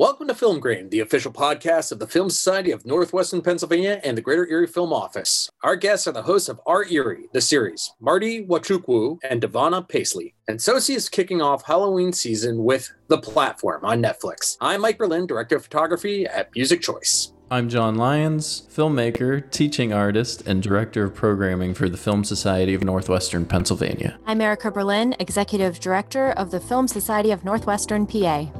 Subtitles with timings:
[0.00, 4.16] Welcome to Film Grain, the official podcast of the Film Society of Northwestern Pennsylvania and
[4.16, 5.50] the Greater Erie Film Office.
[5.62, 10.32] Our guests are the hosts of Our Erie, the series, Marty Wachukwu and Devana Paisley.
[10.48, 14.56] And Sosie is kicking off Halloween season with The Platform on Netflix.
[14.62, 17.34] I'm Mike Berlin, Director of Photography at Music Choice.
[17.50, 22.82] I'm John Lyons, filmmaker, teaching artist, and director of programming for the Film Society of
[22.82, 24.18] Northwestern Pennsylvania.
[24.24, 28.50] I'm Erica Berlin, executive director of the Film Society of Northwestern PA.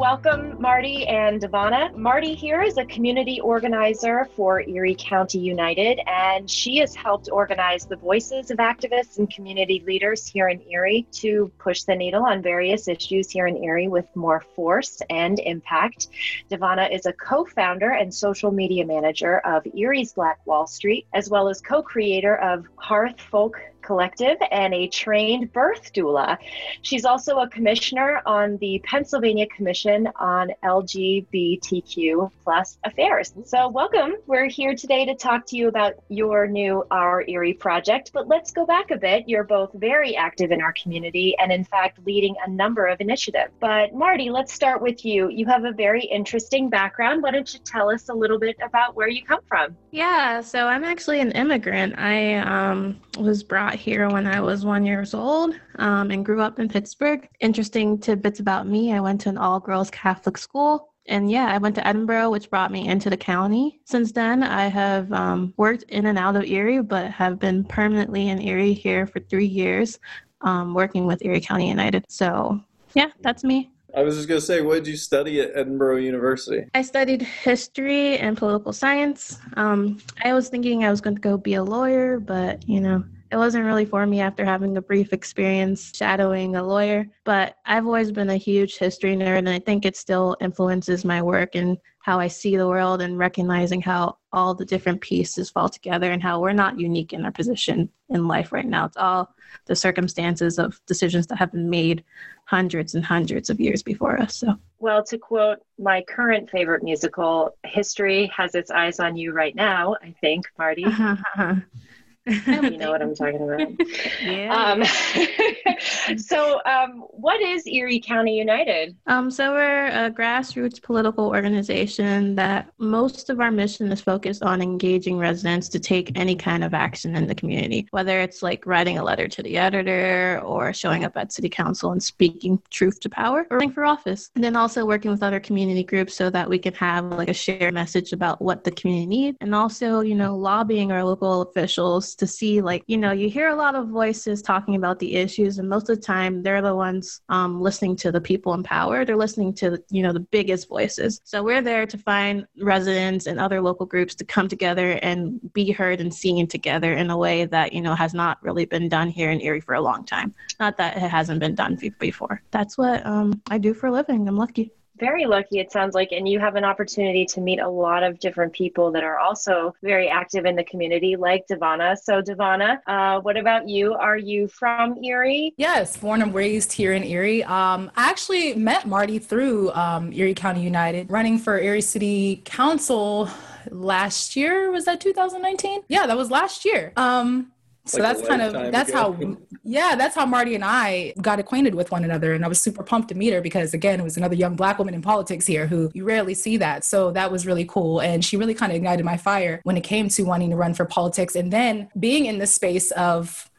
[0.00, 1.94] Welcome, Marty and Devana.
[1.94, 7.84] Marty here is a community organizer for Erie County United, and she has helped organize
[7.84, 12.40] the voices of activists and community leaders here in Erie to push the needle on
[12.40, 16.08] various issues here in Erie with more force and impact.
[16.50, 21.28] Devana is a co founder and social media manager of Erie's Black Wall Street, as
[21.28, 23.60] well as co creator of Hearth Folk
[23.90, 26.38] Collective and a trained birth doula.
[26.82, 33.32] She's also a commissioner on the Pennsylvania Commission on LGBTQ plus affairs.
[33.44, 34.12] So welcome.
[34.28, 38.52] We're here today to talk to you about your new Our Erie project, but let's
[38.52, 39.28] go back a bit.
[39.28, 43.52] You're both very active in our community and in fact leading a number of initiatives.
[43.58, 45.30] But Marty, let's start with you.
[45.30, 47.24] You have a very interesting background.
[47.24, 49.76] Why don't you tell us a little bit about where you come from?
[49.90, 51.98] Yeah, so I'm actually an immigrant.
[51.98, 56.58] I um, was brought here when I was one years old um, and grew up
[56.58, 57.26] in Pittsburgh.
[57.40, 60.92] Interesting tidbits about me I went to an all girls Catholic school.
[61.06, 63.80] And yeah, I went to Edinboro, which brought me into the county.
[63.84, 68.28] Since then, I have um, worked in and out of Erie, but have been permanently
[68.28, 69.98] in Erie here for three years,
[70.42, 72.04] um, working with Erie County United.
[72.08, 72.60] So
[72.94, 73.70] yeah, that's me.
[73.96, 76.64] I was just going to say, what did you study at Edinboro University?
[76.74, 79.40] I studied history and political science.
[79.56, 83.02] Um, I was thinking I was going to go be a lawyer, but you know,
[83.30, 87.06] it wasn't really for me after having a brief experience shadowing a lawyer.
[87.24, 91.22] But I've always been a huge history nerd, and I think it still influences my
[91.22, 95.68] work and how I see the world and recognizing how all the different pieces fall
[95.68, 98.86] together and how we're not unique in our position in life right now.
[98.86, 99.32] It's all
[99.66, 102.02] the circumstances of decisions that have been made
[102.46, 104.36] hundreds and hundreds of years before us.
[104.36, 109.54] So, well, to quote my current favorite musical, history has its eyes on you right
[109.54, 110.86] now, I think, Marty.
[112.46, 113.60] you know what I'm talking about.
[114.22, 114.54] yeah.
[114.54, 118.96] Um, so, um, what is Erie County United?
[119.08, 124.62] Um, so, we're a grassroots political organization that most of our mission is focused on
[124.62, 128.98] engaging residents to take any kind of action in the community, whether it's like writing
[128.98, 133.10] a letter to the editor or showing up at city council and speaking truth to
[133.10, 134.30] power or running for office.
[134.36, 137.34] And then also working with other community groups so that we can have like a
[137.34, 142.14] shared message about what the community needs and also, you know, lobbying our local officials
[142.20, 145.58] to see like you know you hear a lot of voices talking about the issues
[145.58, 149.04] and most of the time they're the ones um, listening to the people in power.
[149.04, 151.20] They're listening to you know the biggest voices.
[151.24, 155.72] So we're there to find residents and other local groups to come together and be
[155.72, 159.08] heard and seen together in a way that you know has not really been done
[159.08, 160.34] here in erie for a long time.
[160.60, 162.42] Not that it hasn't been done before.
[162.50, 164.28] That's what um, i do for a living.
[164.28, 166.12] I'm lucky very lucky, it sounds like.
[166.12, 169.74] And you have an opportunity to meet a lot of different people that are also
[169.82, 171.96] very active in the community, like Devana.
[171.96, 173.94] So, Devana, uh, what about you?
[173.94, 175.54] Are you from Erie?
[175.56, 177.42] Yes, born and raised here in Erie.
[177.44, 183.28] Um, I actually met Marty through um, Erie County United, running for Erie City Council
[183.70, 184.70] last year.
[184.70, 185.82] Was that 2019?
[185.88, 186.92] Yeah, that was last year.
[186.96, 187.52] Um,
[187.84, 188.98] so like that's kind of that's ago.
[188.98, 192.60] how yeah that's how marty and i got acquainted with one another and i was
[192.60, 195.46] super pumped to meet her because again it was another young black woman in politics
[195.46, 198.70] here who you rarely see that so that was really cool and she really kind
[198.70, 201.88] of ignited my fire when it came to wanting to run for politics and then
[201.98, 203.49] being in the space of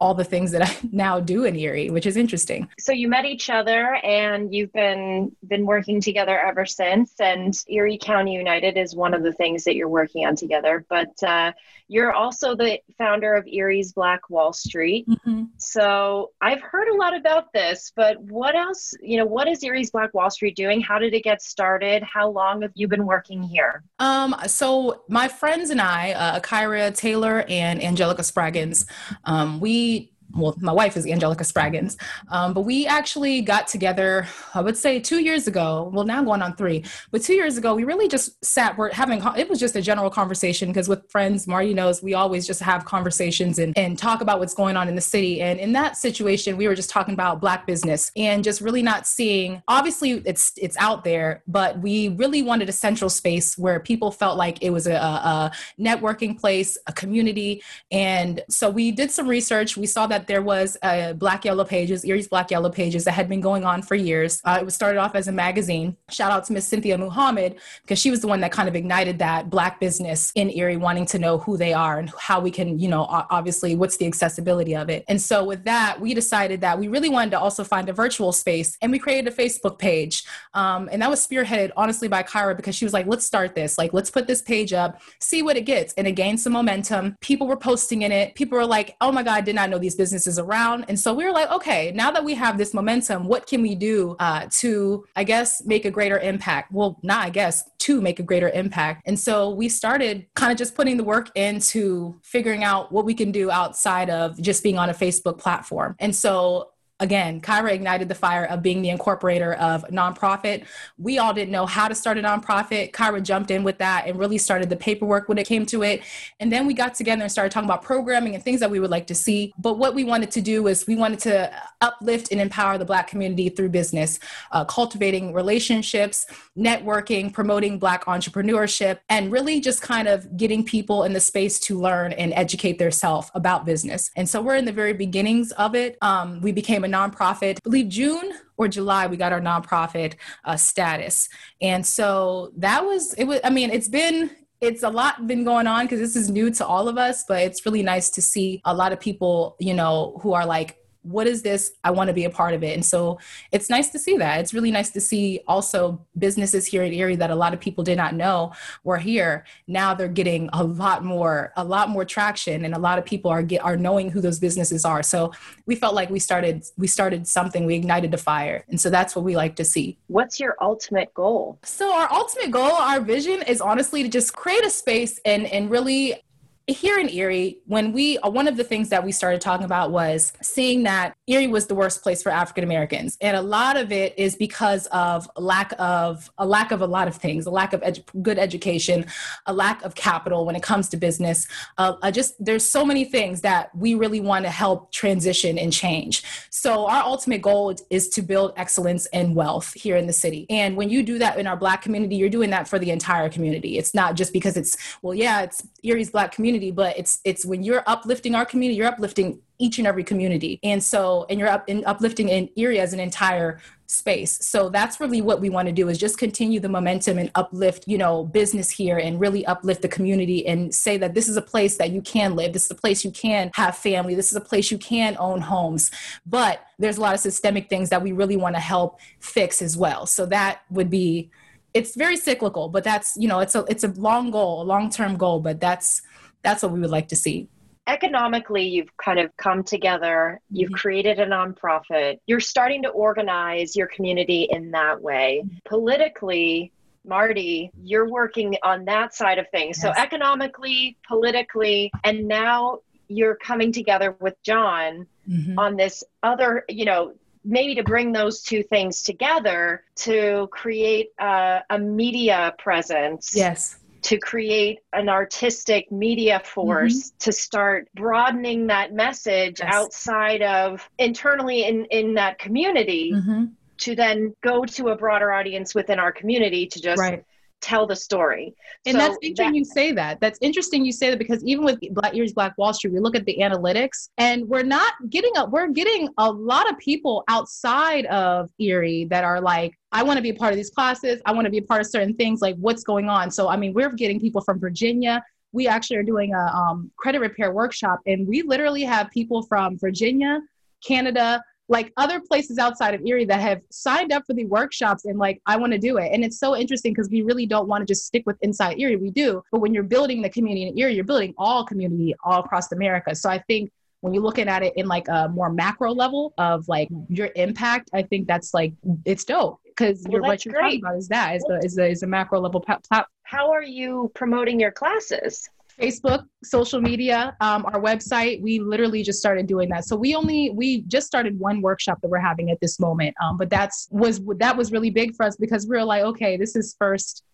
[0.00, 2.68] all the things that I now do in Erie, which is interesting.
[2.78, 7.12] So you met each other and you've been been working together ever since.
[7.20, 10.84] And Erie County United is one of the things that you're working on together.
[10.88, 11.52] But uh,
[11.90, 15.08] you're also the founder of Erie's Black Wall Street.
[15.08, 15.44] Mm-hmm.
[15.56, 18.94] So I've heard a lot about this, but what else?
[19.02, 20.80] You know, what is Erie's Black Wall Street doing?
[20.80, 22.04] How did it get started?
[22.04, 23.82] How long have you been working here?
[23.98, 28.86] Um, so my friends and I, uh, Kyra Taylor and Angelica Spraggins,
[29.24, 29.89] um, we
[30.34, 31.96] well, my wife is Angelica Spraggins,
[32.28, 35.90] um, but we actually got together, I would say two years ago.
[35.92, 39.22] Well, now going on three, but two years ago, we really just sat, we're having,
[39.36, 42.84] it was just a general conversation because with friends, Marty knows we always just have
[42.84, 45.40] conversations and, and talk about what's going on in the city.
[45.40, 49.06] And in that situation, we were just talking about Black business and just really not
[49.06, 54.10] seeing, obviously, it's, it's out there, but we really wanted a central space where people
[54.10, 57.62] felt like it was a, a networking place, a community.
[57.90, 59.76] And so we did some research.
[59.76, 63.12] We saw that that there was a Black Yellow Pages, Erie's Black Yellow Pages, that
[63.12, 64.40] had been going on for years.
[64.44, 65.96] Uh, it was started off as a magazine.
[66.10, 69.18] Shout out to Miss Cynthia Muhammad because she was the one that kind of ignited
[69.20, 72.78] that Black business in Erie, wanting to know who they are and how we can,
[72.78, 75.04] you know, obviously what's the accessibility of it.
[75.08, 78.32] And so with that, we decided that we really wanted to also find a virtual
[78.32, 82.56] space, and we created a Facebook page, um, and that was spearheaded honestly by Kyra
[82.56, 83.78] because she was like, "Let's start this.
[83.78, 87.16] Like, let's put this page up, see what it gets," and it gained some momentum.
[87.20, 88.34] People were posting in it.
[88.34, 90.84] People were like, "Oh my God, did not know these businesses." Businesses around.
[90.88, 93.76] And so we were like, okay, now that we have this momentum, what can we
[93.76, 96.72] do uh, to, I guess, make a greater impact?
[96.72, 99.02] Well, not I guess, to make a greater impact.
[99.06, 103.14] And so we started kind of just putting the work into figuring out what we
[103.14, 105.94] can do outside of just being on a Facebook platform.
[106.00, 106.69] And so
[107.00, 110.66] again, Kyra ignited the fire of being the incorporator of nonprofit.
[110.98, 112.92] We all didn't know how to start a nonprofit.
[112.92, 116.02] Kyra jumped in with that and really started the paperwork when it came to it.
[116.38, 118.90] And then we got together and started talking about programming and things that we would
[118.90, 119.52] like to see.
[119.58, 121.50] But what we wanted to do was we wanted to
[121.80, 124.18] uplift and empower the Black community through business,
[124.52, 126.26] uh, cultivating relationships,
[126.56, 131.78] networking, promoting Black entrepreneurship, and really just kind of getting people in the space to
[131.78, 134.10] learn and educate themselves about business.
[134.16, 135.96] And so we're in the very beginnings of it.
[136.02, 137.56] Um, we became a nonprofit.
[137.56, 140.14] I believe June or July we got our nonprofit
[140.44, 141.28] uh, status,
[141.60, 143.24] and so that was it.
[143.24, 146.50] Was I mean, it's been it's a lot been going on because this is new
[146.50, 149.72] to all of us, but it's really nice to see a lot of people, you
[149.72, 151.72] know, who are like what is this?
[151.82, 152.74] I want to be a part of it.
[152.74, 153.18] And so
[153.52, 154.40] it's nice to see that.
[154.40, 157.82] It's really nice to see also businesses here in Erie that a lot of people
[157.82, 158.52] did not know
[158.84, 159.44] were here.
[159.66, 163.30] Now they're getting a lot more, a lot more traction and a lot of people
[163.30, 165.02] are get are knowing who those businesses are.
[165.02, 165.32] So
[165.66, 168.64] we felt like we started we started something, we ignited the fire.
[168.68, 169.98] And so that's what we like to see.
[170.08, 171.58] What's your ultimate goal?
[171.62, 175.70] So our ultimate goal, our vision is honestly to just create a space and and
[175.70, 176.22] really
[176.72, 179.90] here in Erie, when we, uh, one of the things that we started talking about
[179.90, 183.16] was seeing that Erie was the worst place for African Americans.
[183.20, 187.08] And a lot of it is because of lack of, a lack of a lot
[187.08, 189.06] of things, a lack of edu- good education,
[189.46, 191.46] a lack of capital when it comes to business.
[191.78, 195.72] Uh, I just, there's so many things that we really want to help transition and
[195.72, 196.22] change.
[196.50, 200.46] So our ultimate goal is to build excellence and wealth here in the city.
[200.50, 203.28] And when you do that in our Black community, you're doing that for the entire
[203.28, 203.78] community.
[203.78, 207.44] It's not just because it's, well, yeah, it's Erie's Black community community but it's it's
[207.44, 210.58] when you're uplifting our community you're uplifting each and every community.
[210.62, 214.44] And so and you're up in uplifting an area as an entire space.
[214.46, 217.84] So that's really what we want to do is just continue the momentum and uplift
[217.86, 221.42] you know business here and really uplift the community and say that this is a
[221.42, 222.52] place that you can live.
[222.52, 224.14] This is a place you can have family.
[224.14, 225.90] This is a place you can own homes.
[226.24, 229.76] But there's a lot of systemic things that we really want to help fix as
[229.76, 230.06] well.
[230.06, 231.30] So that would be
[231.72, 234.90] it's very cyclical but that's you know it's a it's a long goal a long
[234.90, 236.02] term goal but that's
[236.42, 237.48] that's what we would like to see
[237.86, 240.76] economically you've kind of come together you've mm-hmm.
[240.76, 245.56] created a nonprofit you're starting to organize your community in that way mm-hmm.
[245.64, 246.72] politically
[247.04, 249.82] marty you're working on that side of things yes.
[249.82, 252.78] so economically politically and now
[253.08, 255.58] you're coming together with john mm-hmm.
[255.58, 257.12] on this other you know
[257.42, 264.18] maybe to bring those two things together to create a, a media presence yes to
[264.18, 267.18] create an artistic media force mm-hmm.
[267.18, 269.74] to start broadening that message yes.
[269.74, 273.44] outside of internally in in that community mm-hmm.
[273.78, 277.24] to then go to a broader audience within our community to just right
[277.60, 278.54] tell the story.
[278.86, 280.20] And so that's interesting that, you say that.
[280.20, 283.14] That's interesting you say that because even with Black Eries Black Wall Street, we look
[283.14, 288.06] at the analytics and we're not getting a we're getting a lot of people outside
[288.06, 291.20] of Erie that are like, I want to be a part of these classes.
[291.26, 293.30] I want to be a part of certain things, like what's going on.
[293.30, 295.22] So I mean, we're getting people from Virginia.
[295.52, 299.78] We actually are doing a um, credit repair workshop, and we literally have people from
[299.78, 300.40] Virginia,
[300.86, 305.18] Canada, like other places outside of Erie that have signed up for the workshops and
[305.18, 306.10] like, I want to do it.
[306.12, 308.96] And it's so interesting because we really don't want to just stick with inside Erie.
[308.96, 309.40] We do.
[309.52, 313.14] But when you're building the community in Erie, you're building all community all across America.
[313.14, 316.66] So I think when you're looking at it in like a more macro level of
[316.66, 318.72] like your impact, I think that's like,
[319.04, 320.62] it's dope because well, what you're great.
[320.62, 322.60] talking about is that is the, is the, is the macro level.
[322.60, 325.48] Pl- How are you promoting your classes?
[325.80, 328.40] Facebook, social media, um, our website.
[328.42, 329.84] We literally just started doing that.
[329.86, 333.14] So we only we just started one workshop that we're having at this moment.
[333.22, 336.36] Um, but that's was that was really big for us because we were like, okay,
[336.36, 337.24] this is first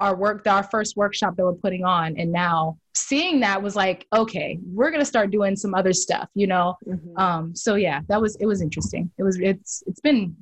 [0.00, 4.06] our work our first workshop that we're putting on and now seeing that was like
[4.14, 7.18] okay we're going to start doing some other stuff you know Mhm.
[7.18, 10.34] um so yeah that was it was interesting it was it's it's been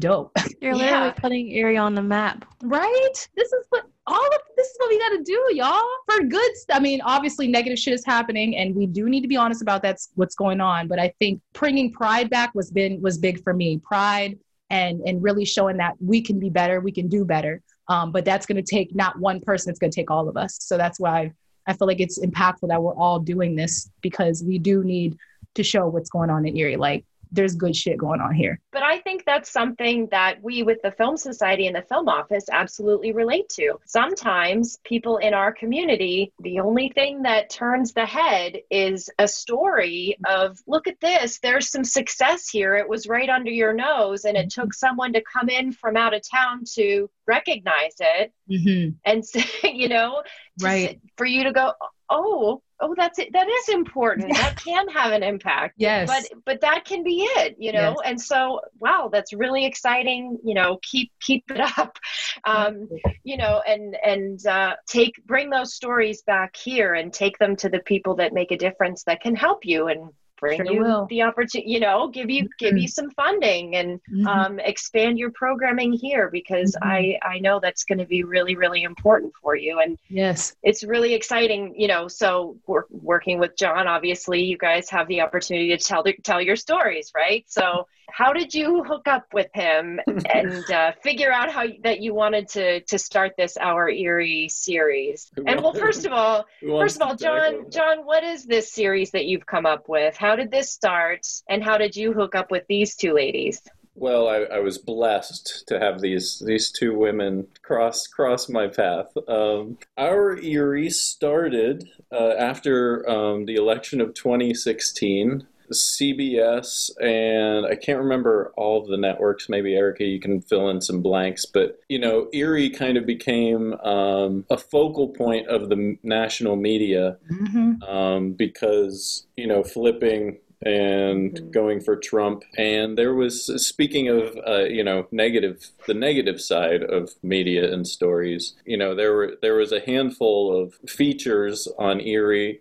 [0.00, 0.78] dope You're Yeah.
[0.90, 2.44] literally putting Erie on the map.
[2.64, 6.22] right this is what all of this is what we got to do y'all for
[6.24, 9.36] good st- i mean obviously negative shit is happening and we do need to be
[9.36, 13.16] honest about that's what's going on but i think bringing pride back was been was
[13.16, 14.38] big for me pride
[14.70, 18.24] and and really showing that we can be better we can do better um, but
[18.24, 20.76] that's going to take not one person it's going to take all of us so
[20.76, 21.32] that's why
[21.66, 25.16] i feel like it's impactful that we're all doing this because we do need
[25.54, 28.82] to show what's going on in erie like there's good shit going on here But
[28.82, 33.12] I think that's something that we with the Film Society and the Film Office absolutely
[33.12, 33.78] relate to.
[33.84, 40.16] Sometimes people in our community, the only thing that turns the head is a story
[40.28, 42.76] of, look at this, there's some success here.
[42.76, 46.14] It was right under your nose, and it took someone to come in from out
[46.14, 48.90] of town to recognize it mm-hmm.
[49.04, 50.22] and say, you know,
[50.60, 51.00] Right.
[51.16, 51.72] for you to go,
[52.08, 53.32] oh, oh, that's it.
[53.32, 54.34] That is important.
[54.34, 57.96] That can have an impact yes but but that can be it you know Yes.
[58.04, 61.98] and so wow that's really exciting you know keep keep it up
[62.44, 62.88] um
[63.24, 67.68] you know and and uh take bring those stories back here and take them to
[67.68, 70.10] the people that make a difference that can help you and
[70.40, 71.06] bring Sure you will.
[71.10, 74.26] the opportunity you know give you give you some funding and Mhm.
[74.26, 76.86] um, expand your programming here because Mhm.
[76.86, 80.82] i i know that's going to be really really important for you and yes it's
[80.84, 82.06] really exciting, you know.
[82.08, 83.86] So we're working with John.
[83.88, 87.44] Obviously, you guys have the opportunity to tell the, tell your stories, right?
[87.48, 90.00] So, how did you hook up with him
[90.34, 95.30] and uh, figure out how that you wanted to to start this Our Erie series?
[95.46, 97.70] And well, first of all, first of all, John.
[97.70, 100.16] John, what is this series that you've come up with?
[100.16, 101.26] How did this start?
[101.48, 103.62] And how did you hook up with these two ladies?
[103.94, 109.12] Well, I, I was blessed to have these these two women cross cross my path.
[109.28, 115.46] Um, our Erie started uh, after um, the election of 2016.
[115.72, 119.48] CBS and I can't remember all of the networks.
[119.48, 121.46] Maybe Erica, you can fill in some blanks.
[121.46, 127.16] But you know, Erie kind of became um, a focal point of the national media
[127.30, 127.82] mm-hmm.
[127.82, 131.50] um, because you know flipping and Mhm.
[131.52, 132.44] going for Trump.
[132.58, 137.86] And there was speaking of uh, you know negative the negative side of media and
[137.86, 138.54] stories.
[138.66, 142.60] You know there were there was a handful of features on Erie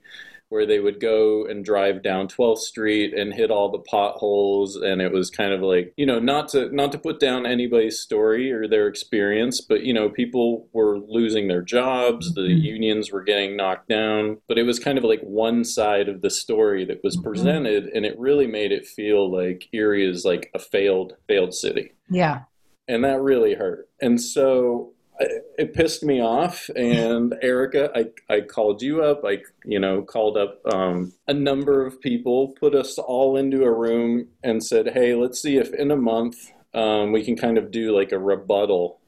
[0.49, 5.01] where they would go and drive down 12th Street and hit all the potholes and
[5.01, 8.51] it was kind of like you know not to not to put down anybody's story
[8.51, 12.61] or their experience but you know people were losing their jobs the Mhm.
[12.63, 16.29] unions were getting knocked down but it was kind of like one side of the
[16.29, 17.23] story that was Mhm.
[17.23, 21.91] presented and it really made it feel like Erie is like a failed failed city
[22.09, 22.41] yeah
[22.87, 23.87] and that really hurt.
[24.01, 26.69] And so it pissed me off.
[26.75, 29.21] And Erica, I, I called you up.
[29.25, 33.71] I, you know, called up um, a number of people, put us all into a
[33.71, 37.71] room, and said, "Hey, let's see if in a month um, we can kind of
[37.71, 38.99] do like a rebuttal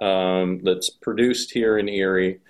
[0.00, 2.40] um, that's produced here in Erie."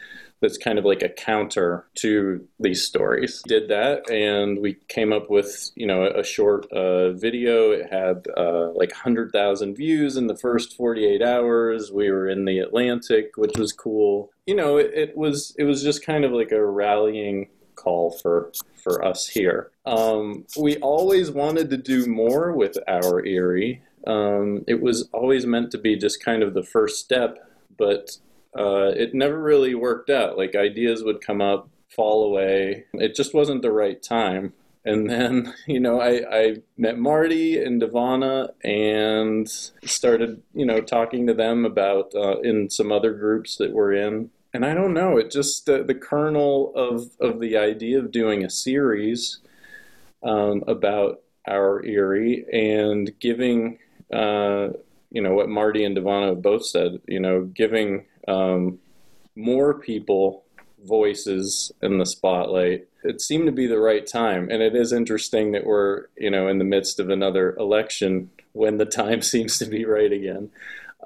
[0.41, 3.43] That's kind of like a counter to these stories.
[3.47, 7.71] Did that, and we came up with you know a short uh, video.
[7.73, 11.93] It had uh, like hundred thousand views in the first forty eight hours.
[11.93, 14.31] We were in the Atlantic, which was cool.
[14.47, 18.53] You know, it, it was it was just kind of like a rallying call for
[18.83, 19.71] for us here.
[19.87, 23.83] Um, we always wanted to do more with our Erie.
[24.07, 27.39] Um, it was always meant to be just kind of the first step,
[27.77, 28.17] but
[28.59, 30.37] uh, it never really worked out.
[30.37, 32.85] Like ideas would come up, fall away.
[32.95, 34.52] It just wasn't the right time.
[34.85, 41.26] And then, you know, I, I met Marty and Devana and started, you know, talking
[41.26, 44.30] to them about uh, in some other groups that we're in.
[44.52, 48.45] And I don't know, it just the, the kernel of, of the idea of doing
[48.45, 49.38] a series
[50.25, 53.78] um, about our Erie and giving,
[54.12, 54.71] uh,
[55.11, 58.79] you know, what Marty and Devana both said, you know, giving um,
[59.37, 60.45] more people
[60.85, 62.87] voices in the spotlight.
[63.05, 66.49] It seemed to be the right time, and it is interesting that we're, you know,
[66.49, 70.50] in the midst of another election when the time seems to be right again.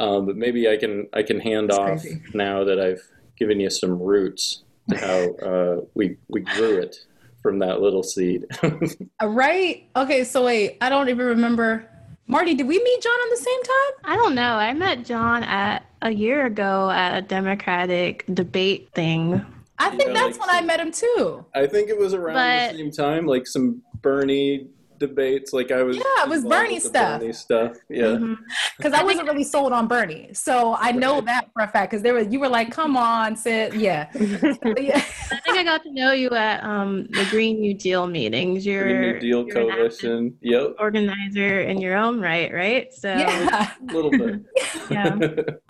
[0.00, 2.22] Um, but maybe I can I can hand That's off crazy.
[2.34, 3.02] now that I've
[3.36, 6.96] given you some roots to how uh, we we grew it
[7.42, 8.46] from that little seed.
[9.22, 11.88] Uh, right okay so wait i don't even remember
[12.26, 14.54] marty did we meet john on the same time I don't know.
[14.56, 19.44] I met John at a year ago at a Democratic debate thing
[19.78, 21.44] I think know, that's like when I met him too.
[21.54, 24.68] I think it was around But- the same time, like some Bernie
[25.06, 25.52] debates.
[25.52, 25.96] Like I was.
[25.96, 27.20] Yeah, it was Bernie stuff.
[27.20, 27.76] Bernie stuff.
[27.88, 28.34] Yeah.
[28.76, 31.26] Because I wasn't really sold on Bernie, so I know Right.
[31.26, 31.90] that for a fact.
[31.90, 35.02] Because there was, you were like, "Come on, sit." Yeah, yeah.
[35.32, 38.64] I think I got to know you at um, the Green New Deal meetings.
[38.66, 40.36] You're, Green New Deal you're an active Coalition.
[40.42, 40.76] Yep.
[40.78, 42.92] organizer in your own right, right?
[42.92, 43.72] So yeah.
[43.88, 44.40] A little bit.
[44.90, 45.16] Yeah.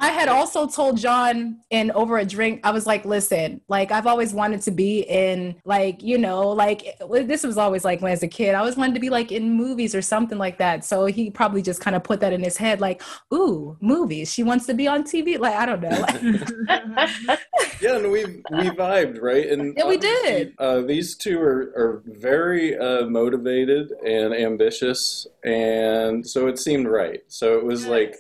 [0.01, 4.09] I had also told John in over a drink, I was like, listen, like I've
[4.09, 8.15] always wanted to be in like, you know, like this was always like when I
[8.15, 10.85] was a kid, I always wanted to be like in movies or something like that.
[10.85, 13.03] So he probably just kind of put that in his head, like,
[13.33, 14.33] ooh, movies.
[14.33, 15.39] She wants to be on TV.
[15.39, 17.37] Like, I don't know.
[17.81, 20.55] Yeah, and we we vibed right, and Yeah, we did.
[20.59, 27.23] Uh, these two are are very uh, motivated and ambitious, and so it seemed right.
[27.29, 28.15] So it was like,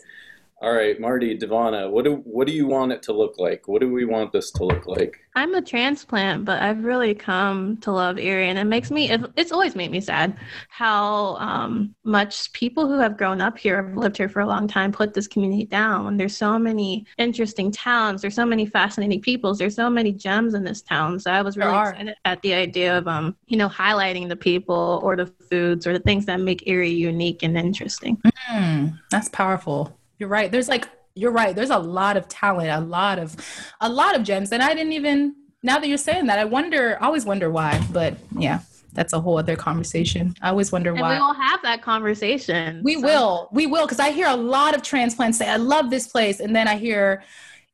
[0.65, 3.69] all right, Marty, Devana, what do what do you want it to look like?
[3.69, 5.19] What do we want this to look like?
[5.35, 9.11] I'm a transplant, but I've really come to love Erie, and it makes me.
[9.37, 10.39] It's always made me sad
[10.71, 14.67] how um, much people who have grown up here, have lived here for a long
[14.67, 16.07] time, put this community down.
[16.07, 20.55] When there's so many interesting towns, there's so many fascinating peoples, there's so many gems
[20.55, 21.21] in this town.
[21.21, 24.99] So I was really excited at the idea of, um, you know, highlighting the people
[25.03, 28.17] or the foods or the things that make Erie unique and interesting.
[28.49, 29.95] Hmm, that's powerful.
[30.19, 30.51] You're right.
[30.51, 31.55] There's like you're right.
[31.55, 33.37] There's a lot of talent, a lot of
[33.81, 34.53] a lot of gems.
[34.53, 37.83] And I didn't even now that you're saying that, I wonder, I always wonder why.
[37.91, 38.61] But yeah,
[38.93, 40.35] that's a whole other conversation.
[40.43, 41.15] I always wonder And why.
[41.15, 42.83] we will have that conversation.
[42.85, 43.49] We So- will.
[43.53, 43.87] We will.
[43.87, 46.39] Because I hear a lot of transplants say, I love this place.
[46.41, 47.23] And then I hear,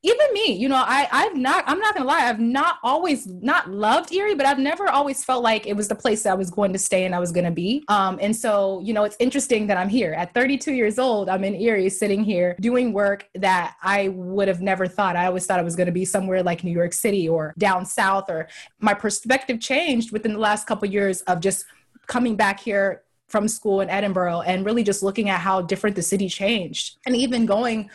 [0.02, 3.70] even me, you know, I, I've not, I'm not to lie, I've not always not
[3.70, 6.50] loved Erie, but I've never always felt like it was the place that I was
[6.50, 7.84] going to stay and I was to be.
[7.88, 11.28] Um, and so, you know, it's interesting that I'm here at 32 years old.
[11.28, 15.16] I'm in Erie sitting here doing work that I would have never thought.
[15.16, 18.30] I always thought I was to be somewhere like New York City or down south,
[18.30, 21.66] or my perspective changed within the last couple years of just
[22.06, 26.02] coming back here from school in Edinboro and really just looking at how different the
[26.02, 27.88] city changed and even going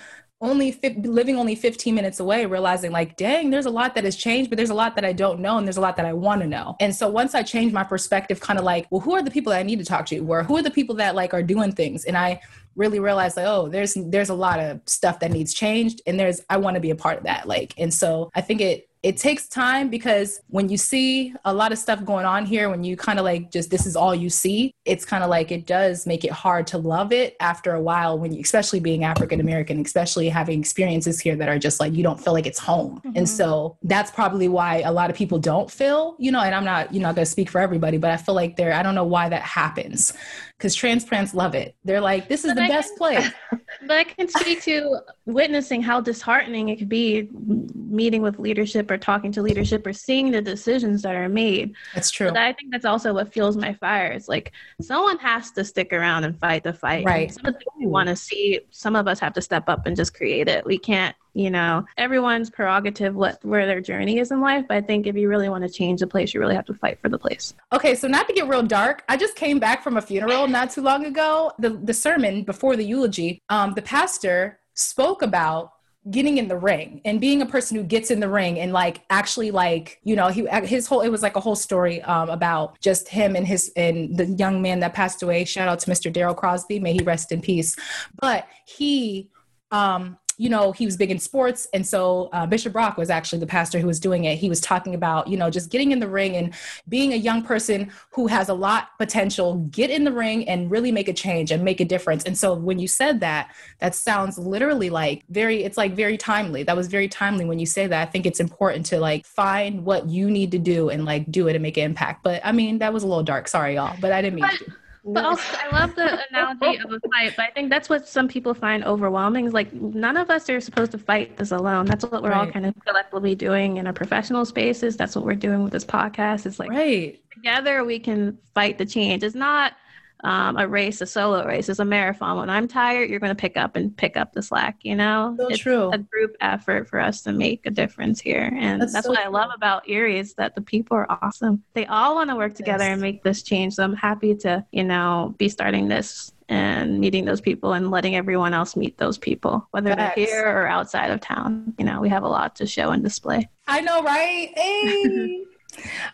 [0.46, 4.16] only fi- living only 15 minutes away realizing like dang there's a lot that has
[4.16, 6.14] changed but there's a lot that I don't know and there's a lot that I
[6.14, 6.76] want to know.
[6.80, 9.52] And so once I changed my perspective kind of like well who are the people
[9.52, 10.20] that I need to talk to?
[10.20, 12.06] Or who are the people that like are doing things?
[12.06, 12.42] And I
[12.76, 16.42] really realized like oh there's there's a lot of stuff that needs changed and there's
[16.50, 19.18] I want to be a part of that like and so I think it it
[19.18, 22.98] takes time because when you see a lot of stuff going on here when you
[22.98, 26.08] kind of like just this is all you see it's kind of like it does
[26.08, 29.80] make it hard to love it after a while when you especially being african american
[29.80, 33.28] especially having experiences here that are just like you don't feel like it's home and
[33.28, 33.28] Mhm.
[33.28, 36.92] so that's probably why a lot of people don't feel you know and i'm not
[36.92, 39.04] you know going to speak for everybody but i feel like there i don't know
[39.04, 40.14] why that happens
[40.58, 43.32] because transplants love it they're like this is But the I best can- place
[43.88, 47.30] But I can speak to witnessing how disheartening it could be
[47.76, 51.74] meeting with leadership or talking to leadership or seeing the decisions that are made.
[51.94, 54.08] that's true But I think that's also what fuels my fire.
[54.08, 57.00] It's like someone has to stick around and fight the fight.
[57.00, 57.34] And Right.
[57.34, 59.86] Some of the things we want to see, some of us have to step up
[59.86, 60.66] and just create it.
[60.66, 64.66] We can't, you know, everyone's prerogative what where their journey is in life.
[64.68, 66.74] But I think if you really want to change the place, you really have to
[66.74, 67.54] fight for the place.
[67.74, 70.72] Okay, so not to get real dark, I just came back from a funeral not
[70.72, 71.52] too long ago.
[71.60, 75.74] The the sermon before the eulogy, um, the pastor spoke about
[76.10, 79.02] getting in the ring and being a person who gets in the ring and like
[79.10, 82.80] actually like you know he his whole it was like a whole story um, about
[82.80, 86.14] just him and his and the young man that passed away shout out to mr
[86.14, 87.76] daryl crosby may he rest in peace
[88.22, 89.32] but he
[89.72, 91.68] um you know, he was big in sports.
[91.74, 94.38] And so uh, Bishop Brock was actually the pastor who was doing it.
[94.38, 96.54] He was talking about, you know, just getting in the ring and
[96.90, 100.92] being a young person who has a lot potential, get in the ring and really
[100.92, 102.24] make a change and make a difference.
[102.24, 106.64] And so when you said that, that sounds literally like very, it's like very timely.
[106.64, 108.08] That was very timely when you say that.
[108.08, 111.48] I think it's important to like find what you need to do and like do
[111.48, 112.24] it and make an impact.
[112.24, 113.48] But I mean, that was a little dark.
[113.48, 114.66] Sorry, y'all, but I didn't mean to.
[115.08, 117.34] But also, I love the analogy of a fight.
[117.38, 119.46] But I think that's what some people find overwhelming.
[119.46, 121.86] Is like none of us are supposed to fight this alone.
[121.86, 124.98] That's what we're all kind of collectively doing in our professional spaces.
[124.98, 126.46] That's what we're doing with this podcast.
[126.46, 127.20] It's like Right.
[127.34, 129.22] together we can fight the change.
[129.24, 129.74] It's not
[130.24, 131.70] um, a race, a solo race.
[131.70, 132.38] is a marathon.
[132.38, 134.78] When I'm tired, you're going to pick up and pick up the slack.
[134.82, 135.92] You know, So it's true.
[135.92, 139.20] a group effort for us to make a difference here, and That's that's, so what
[139.20, 141.64] I love about Erie is that the people are awesome.
[141.74, 142.94] They all want to work together Yes.
[142.94, 143.76] and make this change.
[143.76, 148.16] So I'm happy to, you know, be starting this and meeting those people and letting
[148.16, 150.16] everyone else meet those people, whether Facts.
[150.16, 151.74] they're here or outside of town.
[151.80, 153.50] You know, we have a lot to show and display.
[153.68, 154.52] I know, right?
[154.56, 155.44] Hey.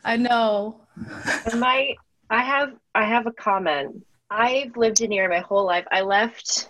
[0.03, 0.81] I know.
[1.51, 1.95] And my
[2.31, 4.05] I have I have a comment.
[4.29, 5.85] I've lived in Erie my whole life.
[5.91, 6.69] I left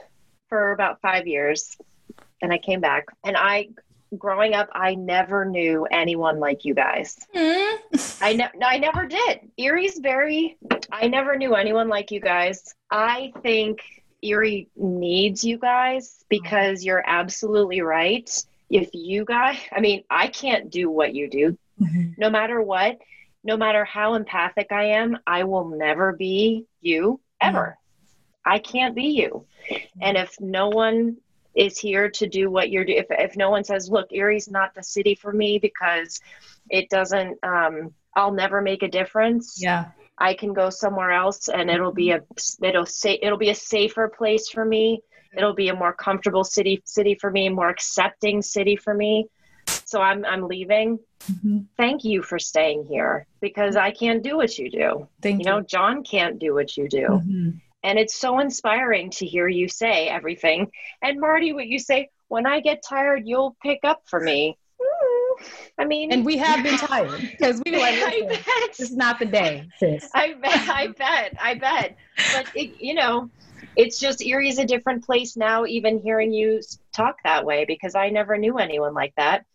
[0.50, 1.78] for about five years
[2.42, 3.70] and I came back and I
[4.18, 7.18] growing up, I never knew anyone like you guys.
[7.36, 8.18] Mm.
[8.22, 9.52] I ne- I never did.
[9.58, 10.58] Erie's very.
[10.92, 12.74] I never knew anyone like you guys.
[12.90, 13.82] I think
[14.22, 18.30] Erie needs you guys because you're absolutely right.
[18.70, 21.58] If you guys, I mean, I can't do what you do.
[21.80, 22.18] Mhm.
[22.18, 22.98] No matter what,
[23.44, 27.78] no matter how empathic I am, I will never be you ever.
[28.46, 29.46] I can't be you.
[30.02, 31.18] And if no one
[31.56, 34.74] is here to do what you're doing, if, if no one says, look, Erie's not
[34.74, 36.20] the city for me because
[36.70, 39.62] it doesn't, um, I'll never make a difference.
[39.62, 39.92] Yeah.
[40.18, 42.22] I can go somewhere else and it'll be a
[42.62, 45.02] it'll say it'll be a safer place for me.
[45.36, 49.28] It'll be a more comfortable city city for me, more accepting city for me.
[49.92, 51.00] So I'm I'm leaving.
[51.30, 51.66] Mhm.
[51.76, 55.10] Thank you for staying here because I can't do what you do.
[55.22, 57.08] Thank You You know, John can't do what you do.
[57.08, 57.60] Mhm.
[57.84, 60.72] And it's so inspiring to hear you say everything.
[61.02, 64.58] And Marty, what you say, when I get tired, you'll pick up for me.
[65.42, 68.96] Mm, I mean, And we have been tired because we were like, I this is
[68.96, 70.10] not the day, sis.
[70.14, 71.98] I bet, I bet, I bet.
[72.34, 73.30] But it, you know,
[73.76, 75.66] it's just Erie's a different place now.
[75.66, 76.62] Even hearing you
[76.96, 79.46] talk that way, because I never knew anyone like that,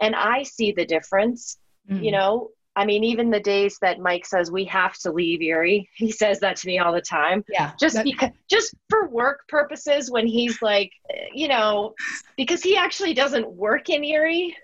[0.00, 1.58] and I see the difference.
[1.90, 2.04] Mm.
[2.04, 5.88] You know, I mean, even the days that Mike says we have to leave Erie,
[5.96, 7.44] he says that to me all the time.
[7.48, 7.72] yeah.
[7.78, 11.94] Just That- because, just for work purposes, when he's like, eh, you know,
[12.36, 14.56] because he actually doesn't work in Erie,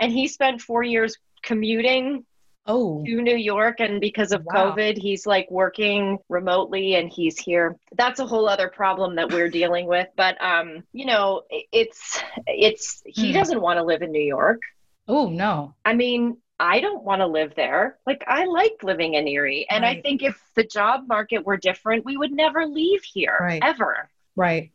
[0.00, 2.24] and he spent four years commuting
[2.66, 4.72] oh, to New York, and because of Wow.
[4.74, 7.76] COVID, he's like working remotely, and he's here.
[7.96, 10.08] That's a whole other problem that we're dealing with.
[10.16, 13.38] But um, you know, it's it's he Hmm.
[13.38, 14.60] doesn't want to live in New York.
[15.08, 15.74] oh no.
[15.84, 17.98] I mean, I don't want to live there.
[18.06, 22.04] Like I like living in Erie, and I think if the job market were different,
[22.04, 23.62] we would never leave here Right.
[23.64, 24.10] ever.
[24.36, 24.72] Right.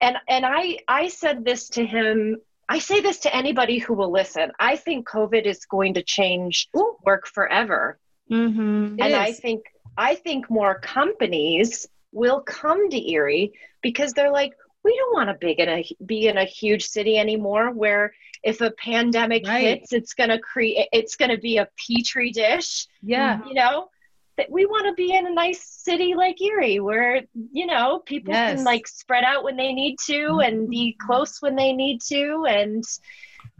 [0.00, 2.38] And and I I said this to him.
[2.68, 4.52] I say this to anybody who will listen.
[4.60, 6.68] I think COVID is going to change
[7.04, 7.98] work forever
[8.30, 8.96] Mm-hmm.
[9.00, 9.64] And I think
[9.96, 13.52] I think more companies will come to Erie
[13.82, 14.52] because they're like,
[14.84, 17.72] we don't want to big in a be in a huge city anymore.
[17.72, 19.78] Where if a pandemic Right.
[19.78, 22.86] hits, it's gonna create it's gonna be a petri dish.
[23.02, 23.40] Yeah.
[23.46, 23.88] You know,
[24.38, 27.22] that we want to be in a nice city like Erie, where
[27.52, 28.56] you know people Yes.
[28.56, 30.70] can like spread out when they need to and mm-hmm.
[30.70, 32.82] be close when they need to and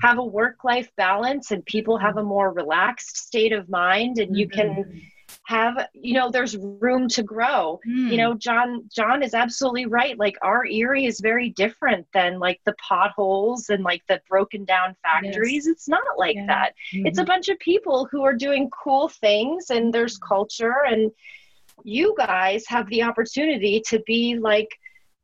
[0.01, 4.37] have a work life balance and people have a more relaxed state of mind and
[4.37, 4.99] you can mm-hmm.
[5.49, 8.11] Have you know there's room to grow Mm.
[8.13, 12.61] you know john john is absolutely right like our erie is very different than like
[12.67, 16.47] the potholes and like the broken down factories it's not like Yeah.
[16.49, 17.27] that it's a Mhm.
[17.33, 21.11] bunch of people who are doing cool things and there's culture and
[21.83, 24.69] you guys have the opportunity to be like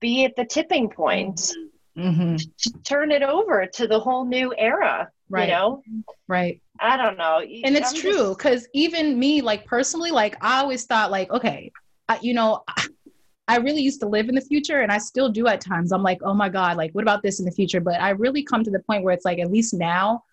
[0.01, 1.53] be at the tipping point
[1.99, 2.39] Mhm.
[2.63, 5.49] to turn it over to the whole new era Right.
[5.49, 5.83] you know
[6.29, 6.63] Right.
[6.81, 7.39] I don't know.
[7.41, 11.31] And it's I'm true just- because even me like personally like i always thought like
[11.31, 11.71] okay
[12.09, 12.87] I, you know I,
[13.47, 15.93] I really used to live in the future and i still do at times.
[15.93, 17.81] I'm like oh my god like what about this in the future?
[17.81, 20.25] But i really come to the point where it's like at least now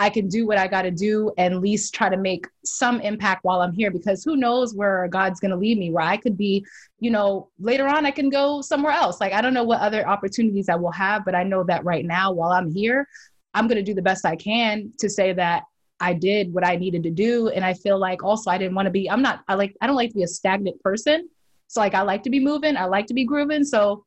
[0.00, 3.00] i can do what i got to do and at least try to make some
[3.02, 6.16] impact while i'm here because who knows where god's going to lead me where i
[6.16, 6.64] could be
[7.00, 9.20] you know later on i can go somewhere else.
[9.20, 12.04] Like i don't know what other opportunities i will have but i know that right
[12.04, 13.06] now while i'm here
[13.54, 15.64] i'm going to do the best i can to say that
[16.00, 17.48] I did what I needed to do.
[17.48, 19.86] And I feel like also I didn't want to be, I'm not, I like, I
[19.86, 21.28] don't like to be a stagnant person.
[21.68, 22.76] So like, I like to be moving.
[22.76, 23.64] I like to be grooving.
[23.64, 24.04] So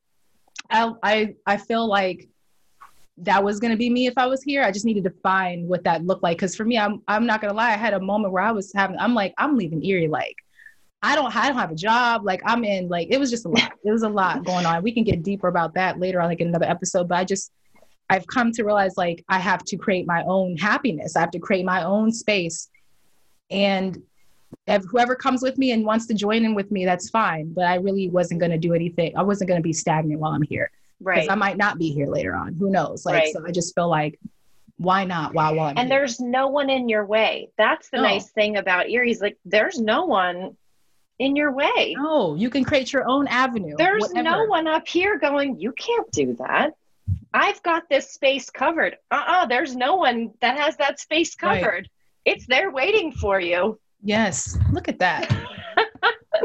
[0.70, 2.28] I, I, I feel like
[3.18, 4.64] that was going to be me if I was here.
[4.64, 6.36] I just needed to find what that looked like.
[6.36, 7.72] Cause for me, I'm, I'm not going to lie.
[7.72, 10.08] I had a moment where I was having, I'm like, I'm leaving Erie.
[10.08, 10.34] Like,
[11.00, 12.24] I don't, I don't have a job.
[12.24, 13.72] Like I'm in, like, it was just a lot.
[13.84, 14.82] It was a lot going on.
[14.82, 17.52] We can get deeper about that later on, like in another episode, but I just,
[18.14, 21.16] I've come to realize like I have to create my own happiness.
[21.16, 22.68] I have to create my own space.
[23.50, 24.00] And
[24.68, 27.52] if whoever comes with me and wants to join in with me, that's fine.
[27.52, 29.16] But I really wasn't going to do anything.
[29.16, 31.90] I wasn't going to be stagnant while I'm here because right I might not be
[31.90, 32.54] here later on.
[32.54, 33.04] Who knows?
[33.04, 33.32] Like, Right.
[33.32, 34.18] so I just feel like,
[34.76, 35.98] why not while, while I'm and here?
[35.98, 38.02] there's no one in your way that's the No.
[38.04, 40.56] nice thing about erie's like there's no one
[41.20, 43.76] in your way No, you can create your own avenue.
[43.78, 44.22] there's whatever.
[44.24, 46.72] no one up here going you can't do that
[47.32, 51.62] i've got this space covered uh-uh there's no one that has that space Right.
[51.62, 51.88] covered
[52.24, 55.30] it's there waiting for you Yes, look at that.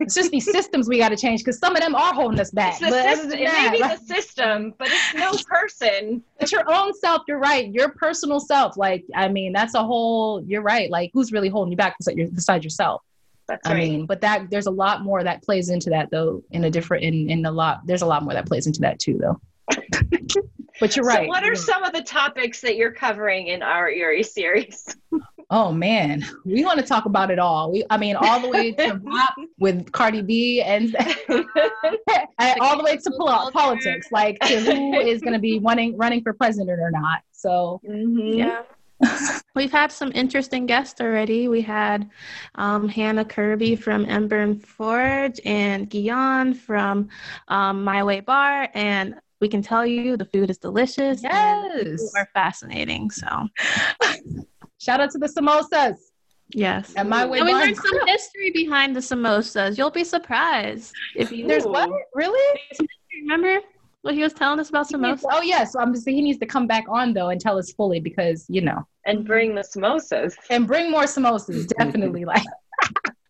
[0.00, 2.50] it's just these systems we got to change because some of them are holding us
[2.50, 2.72] back.
[2.72, 3.98] it's But other system, it may be right?
[4.00, 7.22] the system but it's no person it's your own self.
[7.28, 7.70] You're right.
[7.72, 8.76] Your personal self.
[8.76, 10.42] Like, I mean, that's a whole.
[10.44, 10.90] You're right.
[10.90, 13.02] Like, who's really holding you back besides yourself?
[13.48, 16.42] That's I right mean, but that there's a lot more that plays into that though.
[16.50, 18.98] In a different, in in a lot, there's a lot more that plays into that
[18.98, 19.40] too, though.
[20.80, 21.26] But you're right.
[21.26, 24.96] So, what are some of the topics that you're covering in our Erie series?
[25.50, 27.70] Oh man, we want to talk about it all.
[27.70, 30.96] We, I mean, all the way to rap with Cardi B and,
[31.28, 35.94] and all the way to pol- politics, like to who is going to be running
[35.98, 37.20] running for president or not.
[37.32, 38.38] So Mhm.
[38.38, 38.62] Yeah.
[39.54, 41.46] We've had some interesting guests already.
[41.48, 42.10] We had
[42.54, 47.08] um, Hannah Kirby from Ember and Forge and Guion from
[47.48, 48.70] um, My Way Bar.
[48.72, 53.10] And we can tell you the food is delicious yes, are fascinating.
[53.10, 53.26] So,
[54.78, 55.96] shout out to the samosas
[56.54, 56.94] yes.
[56.96, 57.38] and my way.
[57.38, 57.62] And we Bar.
[57.62, 59.76] learned some history behind the samosas.
[59.76, 61.90] You'll be surprised if you There's what?
[62.14, 62.60] Really?
[63.22, 63.60] remember
[64.02, 65.22] what he was telling us about He samosas.
[65.30, 67.72] oh yes, I'm just saying he needs to come back on though and tell us
[67.72, 70.34] fully because you know And bring the samosas.
[70.50, 72.44] and bring more samosas definitely like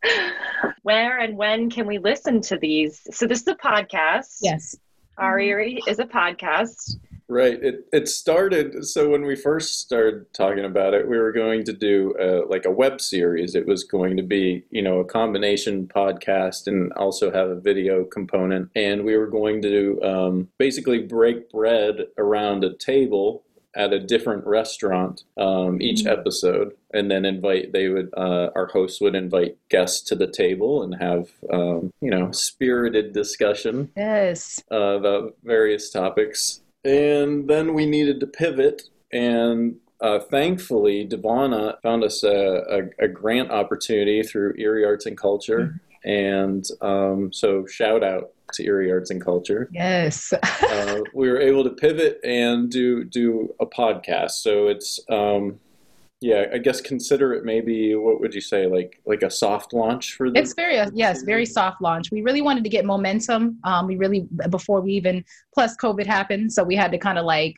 [0.83, 3.01] Where and when can we listen to these?
[3.13, 4.39] So, this is a podcast.
[4.41, 4.75] yes
[5.17, 6.97] Our Erie is a podcast.
[7.29, 7.63] Right.
[7.63, 8.85] It it started.
[8.87, 12.65] So when we first started talking about it, we were going to do uh like
[12.65, 13.55] a web series.
[13.55, 18.05] It was going to be you know a combination podcast and also have a video
[18.05, 18.71] component.
[18.75, 24.47] And we were going to um, basically break bread around a table at a different
[24.47, 27.73] restaurant um, each episode, and then invite.
[27.73, 32.11] They would uh, our hosts would invite guests to the table and have um, you
[32.11, 36.61] know spirited discussion yes uh, about various topics.
[36.85, 43.09] And then we needed to pivot, and uh, thankfully, Devana found us a, a, a
[43.09, 45.81] grant opportunity through Erie Arts and Culture.
[46.05, 49.69] And um, so, shout out to Erie Arts and Culture.
[49.73, 54.33] yes Uh, we were able to pivot and do do a podcast.
[54.33, 55.61] So it's um,
[56.23, 60.15] yeah, I guess consider it maybe what would you say like like a soft launch
[60.15, 62.11] for the It's very uh, yes, very soft launch.
[62.13, 63.59] We really wanted to get momentum.
[63.65, 67.25] Um, we really before we even plus COVID happened, so we had to kind of
[67.25, 67.57] like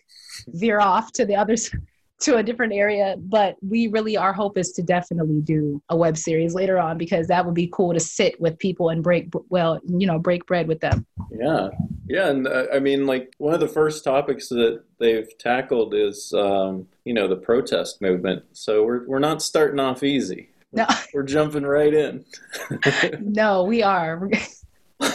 [0.48, 1.70] veer off to the others
[2.20, 3.16] to a different area.
[3.18, 7.27] But we really our hope is to definitely do a web series later on because
[7.29, 10.68] that would be cool to sit with people and break well, you know, break bread
[10.68, 11.07] with them.
[11.31, 11.68] Yeah,
[12.07, 16.33] yeah, and uh, I mean, like one of the first topics that they've tackled is,
[16.37, 18.45] um, you know, the protest movement.
[18.53, 20.51] So we're we're not starting off easy.
[20.73, 22.25] No, We're jumping right in.
[23.21, 24.29] no, we are.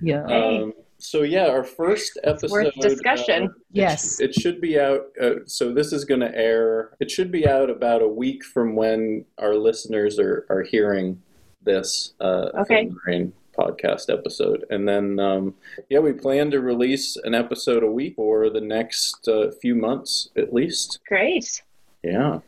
[0.00, 0.24] yeah.
[0.24, 2.50] Um, so yeah, our first episode.
[2.50, 3.44] worth discussion.
[3.48, 4.20] uh, Yes.
[4.20, 5.06] it should be out.
[5.20, 6.90] Uh, so this is going to air.
[7.00, 11.20] It should be out about a week from when our listeners are are hearing
[11.62, 12.14] this.
[12.20, 12.90] Uh, Okay.
[13.58, 15.54] Film Grain podcast episode and then um,
[15.88, 20.30] yeah we plan to release an episode a week for the next uh, few months
[20.36, 21.62] at least Great.
[22.02, 22.38] yeah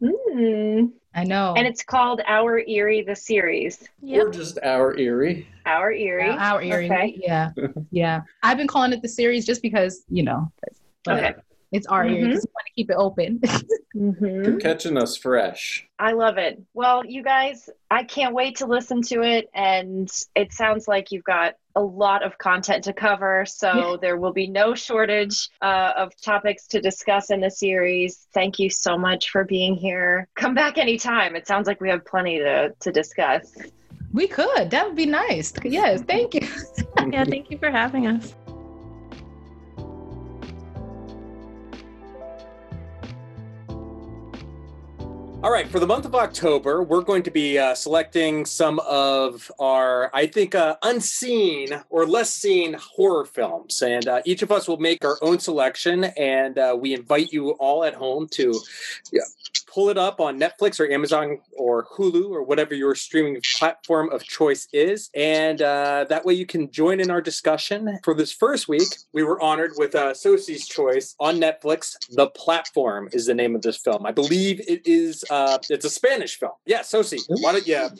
[0.00, 0.86] Hmm.
[1.14, 1.54] I know.
[1.56, 3.88] And it's called Our Erie, the series.
[4.06, 6.28] or just our Erie Our Erie.
[6.30, 6.86] Our Erie.
[6.86, 7.18] Okay.
[7.22, 7.50] Yeah.
[7.90, 8.20] Yeah.
[8.42, 10.50] I've been calling it the series just because, you know,
[11.04, 11.34] but Okay.
[11.76, 12.28] It's our Erie Mhm.
[12.28, 13.40] because we want to keep it open.
[13.96, 14.44] Mm-hmm.
[14.44, 16.60] you're catching us fresh I love it.
[16.74, 19.48] Well, you guys, I can't wait to listen to it.
[19.54, 23.46] And it sounds like you've got a lot of content to cover.
[23.46, 23.96] So Yeah.
[24.02, 28.26] there will be no shortage uh, of topics to discuss in the series.
[28.34, 30.28] Thank you so much for being here.
[30.34, 31.34] Come back anytime.
[31.34, 33.56] It sounds like we have plenty to, to discuss.
[34.12, 34.70] we could.
[34.70, 35.54] That would be nice.
[35.64, 36.02] Yes.
[36.02, 36.46] Thank you.
[37.10, 38.34] Yeah, thank you for having us.
[45.46, 49.48] All right, for the month of October, we're going to be uh, selecting some of
[49.60, 53.80] our, I think, uh, unseen or less seen horror films.
[53.80, 56.02] And uh, each of us will make our own selection.
[56.02, 58.58] And uh, we invite you all at home to
[59.76, 64.24] pull it up on Netflix or Amazon or Hulu or whatever your streaming platform of
[64.24, 65.10] choice is.
[65.14, 67.98] And uh, that way you can join in our discussion.
[68.02, 71.94] For this first week, we were honored with uh, Sosie's choice on Netflix.
[72.08, 74.06] The Platform is the name of this film.
[74.06, 75.22] I believe it is.
[75.28, 76.52] Uh, it's a Spanish film.
[76.64, 77.90] Yeah, Sosie, why don't you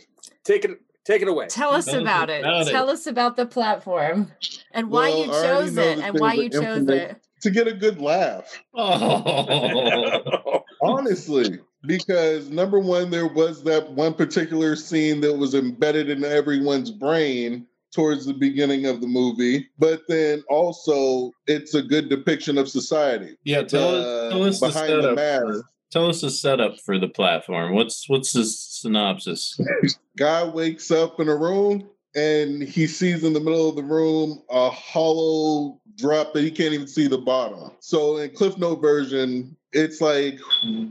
[0.44, 1.48] take it take it away?
[1.48, 2.40] Tell us Tell us about it.
[2.40, 2.70] about it.
[2.70, 4.32] Tell us about the platform
[4.72, 7.20] and why Well, you chose it and why you chose it.
[7.46, 8.60] To get a good laugh.
[8.74, 10.62] Oh.
[10.82, 16.90] Honestly, because number one, there was that one particular scene that was embedded in everyone's
[16.90, 22.68] brain towards the beginning of the movie, but then also it's a good depiction of
[22.68, 23.36] society.
[23.44, 25.16] Yeah, tell Uh, us, tell us the behind the setup.
[25.16, 25.44] mask.
[25.44, 27.74] for- tell us the setup for the platform.
[27.74, 29.58] What's what's the synopsis?
[30.18, 34.42] Guy wakes up in a room and he sees in the middle of the room
[34.50, 37.70] a hollow drop that he can't even see the bottom.
[37.80, 40.40] So in Cliff Note version, it's like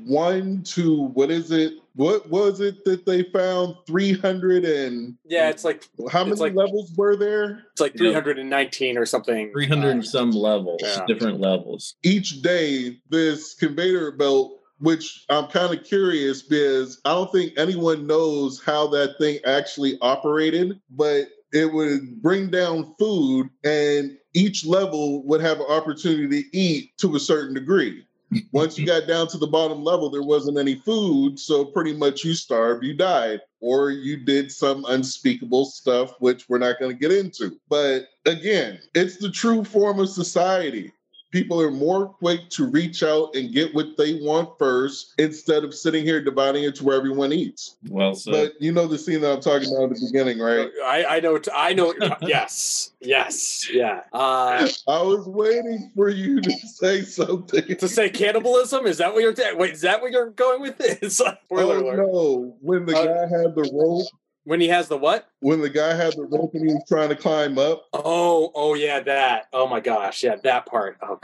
[0.05, 1.73] one to what is it?
[1.95, 3.75] What was it that they found?
[3.87, 7.63] 300 and Yeah, it's like how many like- levels were there?
[7.71, 9.51] it's like 319 or something.
[9.51, 11.05] 300 and some levels, Yeah.
[11.07, 11.95] different levels.
[12.03, 18.05] each day this conveyor belt which i'm kind of curious because i don't think anyone
[18.05, 25.23] knows how that thing actually operated but it would bring down food and each level
[25.23, 28.05] would have an opportunity to eat to a certain degree.
[28.51, 32.25] Once you got down to the bottom level there wasn't any food so pretty much
[32.25, 36.97] you starved you died or you did some unspeakable stuff which we're not going to
[36.97, 37.57] get into.
[37.69, 40.91] But again it's the true form of society
[41.35, 45.73] people are more quick to reach out and get what they want first instead of
[45.73, 47.75] sitting here dividing it to where everyone eats.
[47.89, 48.31] Well said.
[48.31, 50.69] But you know the scene that I'm talking about at the beginning, right?
[50.85, 51.37] I, I know.
[51.53, 51.93] I know.
[52.21, 52.91] yes.
[53.01, 53.69] Yes.
[53.69, 54.03] Yeah.
[54.13, 57.75] Uh, I was waiting for you to say something.
[57.79, 59.33] to say cannibalism is that what you're?
[59.33, 60.75] ta- wait, is that what you're going with?
[61.01, 61.97] It's like, spoiler oh alert.
[61.97, 62.57] no!
[62.61, 64.07] When the Uh, guy had the rope,
[64.45, 65.27] When he has the what?
[65.45, 68.73] When the guy had the rope and he was trying to climb up, Oh, oh
[68.73, 69.45] yeah, that.
[69.53, 70.97] Oh my gosh, yeah, that part.
[71.03, 71.19] Oh,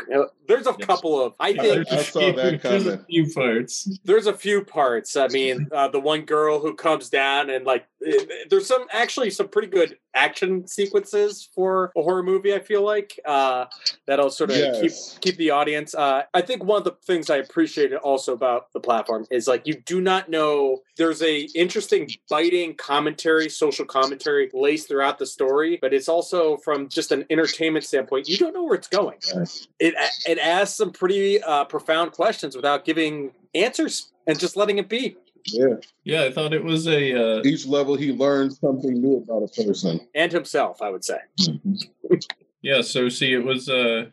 [0.48, 0.86] there's a Yes.
[0.88, 1.34] couple of.
[1.40, 4.00] I Yeah, think I there's a saw few- that there's a few parts.
[4.04, 5.16] there's a few parts.
[5.16, 8.14] I mean, uh, the one girl who comes down and like, eh,
[8.52, 12.54] there's some actually some pretty good action sequences for a horror movie.
[12.54, 13.66] I feel like uh,
[14.06, 15.96] that'll sort of keep keep the audience.
[15.96, 19.66] Uh, I think one of the things I appreciated also about the platform is like
[19.66, 20.82] you do not know.
[20.98, 24.11] There's a interesting biting commentary, social commentary
[24.54, 28.28] laced throughout the story, but it's also from just an entertainment standpoint.
[28.28, 29.18] You don't know where it's going.
[29.34, 29.68] Yes.
[29.80, 29.94] It
[30.28, 35.18] it asks some pretty uh, profound questions without giving answers and just letting it be.
[35.46, 35.76] yeah.
[36.04, 37.40] Yeah, I thought it was a.
[37.40, 40.00] Uh, Each level, he learns something new about a person.
[40.16, 41.20] And himself, I would say.
[42.62, 44.06] yeah, so see, it was uh,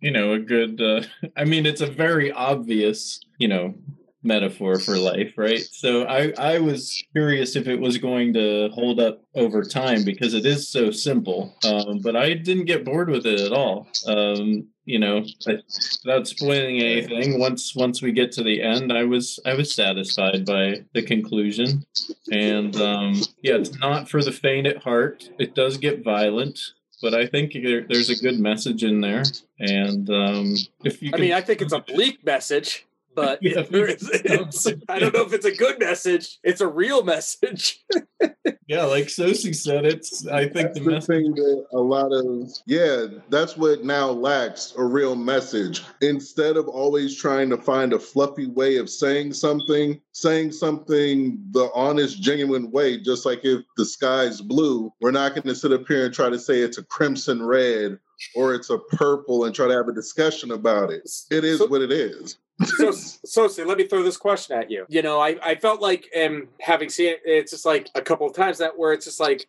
[0.00, 0.80] you know, a good.
[0.80, 1.02] Uh,
[1.36, 3.74] I mean, it's a very obvious, you know,
[4.22, 5.60] metaphor for life, right?
[5.60, 10.34] So I I was curious if it was going to hold up over time because
[10.34, 11.54] it is so simple.
[11.64, 13.88] Um, but I didn't get bored with it at all.
[14.06, 15.58] Um, you know, I,
[16.04, 20.44] without spoiling anything, once once we get to the end, I was I was satisfied
[20.44, 21.84] by the conclusion.
[22.32, 25.30] And um, yeah, it's not for the faint at heart.
[25.38, 26.58] It does get violent.
[27.02, 29.22] But I think there, there's a good message in there,
[29.58, 30.54] and um,
[30.84, 33.64] if you, I mean, I think it's a bleak message, but Yeah.
[33.70, 36.38] it's, it's, I don't know if it's a good message.
[36.44, 37.84] It's a real message.
[38.66, 40.26] yeah, like Sosie said, it's.
[40.26, 41.06] I think That's the the message.
[41.06, 45.82] thing that a lot of yeah, that's what now lacks a real message.
[46.00, 51.70] Instead of always trying to find a fluffy way of saying something, saying something the
[51.74, 55.86] honest, genuine way, just like if the sky's blue, we're not going to sit up
[55.88, 57.98] here and try to say it's a crimson red
[58.36, 61.08] or it's a purple and try to have a discussion about it.
[61.30, 62.36] It is So- what it is.
[62.64, 62.90] So,
[63.24, 64.86] so, see, let me throw this question at you.
[64.88, 68.26] You know, I, I felt like, um, having seen it, it's just like a couple
[68.26, 69.44] of times that where it's just like,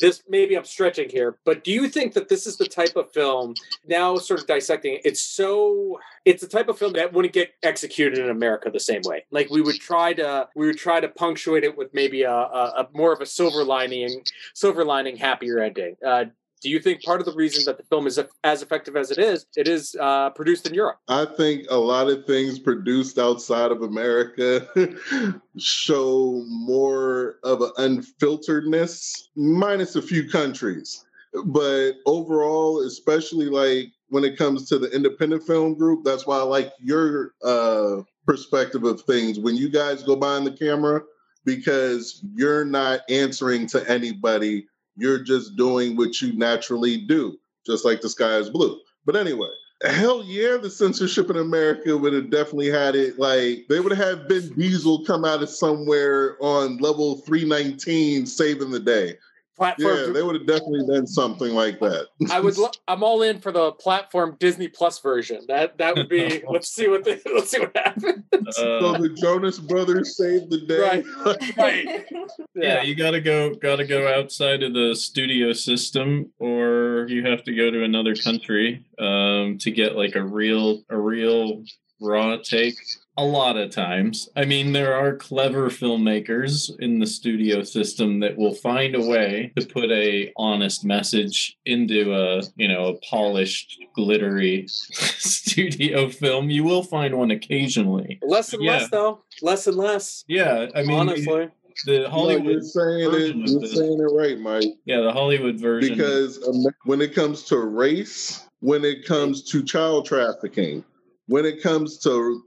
[0.00, 3.12] this maybe I'm stretching here, but do you think that this is the type of
[3.12, 3.54] film
[3.86, 7.52] now, sort of dissecting it, it's so it's the type of film that wouldn't get
[7.62, 9.24] executed in America the same way.
[9.30, 12.74] Like we would try to we would try to punctuate it with maybe a, a,
[12.78, 14.22] a more of a silver lining,
[14.54, 15.96] silver lining, happier ending.
[16.04, 16.26] Uh,
[16.60, 19.18] do you think part of the reason that the film is as effective as it
[19.18, 20.98] is, it is uh, produced in Europe?
[21.08, 24.68] I think a lot of things produced outside of America
[25.58, 31.04] show more of an unfilteredness, minus a few countries.
[31.46, 36.42] But overall, especially like when it comes to the independent film group, that's why I
[36.42, 39.38] like your uh, perspective of things.
[39.38, 41.02] When you guys go behind the camera,
[41.44, 44.66] because you're not answering to anybody,
[45.00, 47.36] you're just doing what you naturally do,
[47.66, 48.78] just like the sky is blue.
[49.06, 49.48] But anyway,
[49.82, 54.28] hell yeah, the censorship in America would have definitely had it like they would have
[54.28, 59.14] Vin Diesel come out of somewhere on level 319 saving the day.
[59.60, 62.06] Platform Yeah, they would have definitely done something like that.
[62.30, 62.56] I would.
[62.56, 65.44] Lo- I'm all in for the platform Disney Plus version.
[65.48, 66.42] That that would be.
[66.48, 68.24] let's see what the, let's see what happens.
[68.52, 70.80] so Uh, the Jonas Brothers saved the day.
[70.80, 71.56] Right.
[71.58, 72.06] Right.
[72.54, 73.52] yeah, you gotta go.
[73.52, 78.82] Gotta go outside of the studio system, or you have to go to another country
[78.98, 81.64] um, to get like a real, a real
[82.00, 82.74] raw take.
[83.18, 88.36] A lot of times, I mean, there are clever filmmakers in the studio system that
[88.38, 93.76] will find a way to put a honest message into a you know a polished,
[93.94, 96.48] glittery studio film.
[96.50, 98.18] You will find one occasionally.
[98.22, 98.78] Less and Yeah.
[98.78, 99.22] less, though.
[99.42, 100.24] Less and less.
[100.28, 101.48] Yeah, I mean, honestly,
[101.86, 103.10] the No, Hollywood, you're saying it.
[103.10, 103.74] version You're this.
[103.74, 104.64] saying it right, Mike.
[104.86, 105.94] yeah, the Hollywood version.
[105.96, 110.84] Because um, when it comes to race, when it comes to child trafficking,
[111.30, 112.42] when it comes to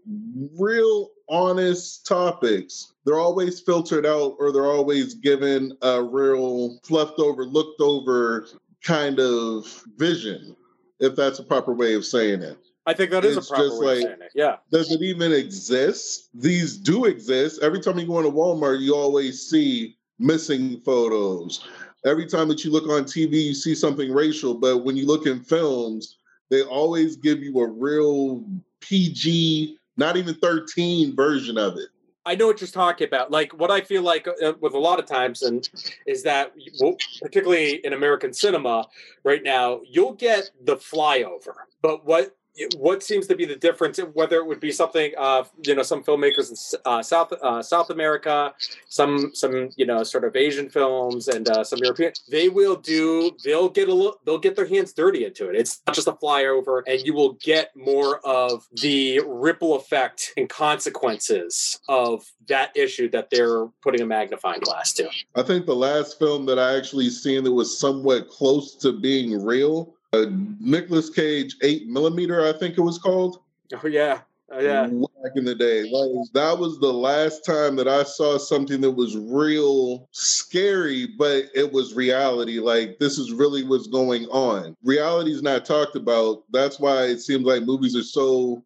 [0.60, 7.46] real honest topics, they're always filtered out or they're always given a real fluffed over,
[7.46, 8.46] looked over
[8.84, 9.66] kind of
[9.96, 10.54] vision,
[11.00, 12.58] if that's a proper way of saying it.
[12.86, 14.32] I think that is It's a proper just way like- of saying it.
[14.36, 14.58] Yeah.
[14.70, 16.28] Does it even exist?
[16.34, 17.62] These do exist.
[17.64, 21.66] Every time you go into Walmart, you always see missing photos.
[22.06, 24.54] Every time that you look on TV, you see something racial.
[24.56, 26.18] But when you look in films,
[26.50, 28.44] they always give you a real
[28.88, 31.90] PG, not even 13 version of it.
[32.26, 33.32] I know what you're talking about.
[33.32, 35.68] Like what I feel like uh, with a lot of times, and
[36.08, 38.88] is that well, particularly in American cinema
[39.24, 41.54] right now, you'll get the flyover.
[41.82, 42.38] But what
[42.78, 44.00] what seems to be the difference?
[44.14, 47.90] Whether it would be something, uh, you know, some filmmakers in uh, South uh, South
[47.90, 48.54] America,
[48.88, 53.32] some some you know sort of Asian films, and uh, some European, they will do.
[53.44, 54.20] They'll get a little.
[54.26, 55.56] They'll get their hands dirty into it.
[55.56, 60.48] It's not just a flyover, and you will get more of the ripple effect and
[60.48, 65.10] consequences of that issue that they're putting a magnifying glass to.
[65.36, 69.44] I think the last film that I actually seen that was somewhat close to being
[69.44, 70.26] real, uh,
[70.60, 73.40] Nicolas Cage, 8 millimeter, I think it was called.
[73.74, 74.84] Oh yeah, oh, yeah.
[74.84, 75.90] back in the day.
[75.90, 81.46] Like that was the last time that I saw something that was real scary, but
[81.56, 82.60] it was reality.
[82.60, 84.76] Like this is really what's going on.
[84.84, 86.44] Reality is not talked about.
[86.52, 88.64] That's why it seems like movies are so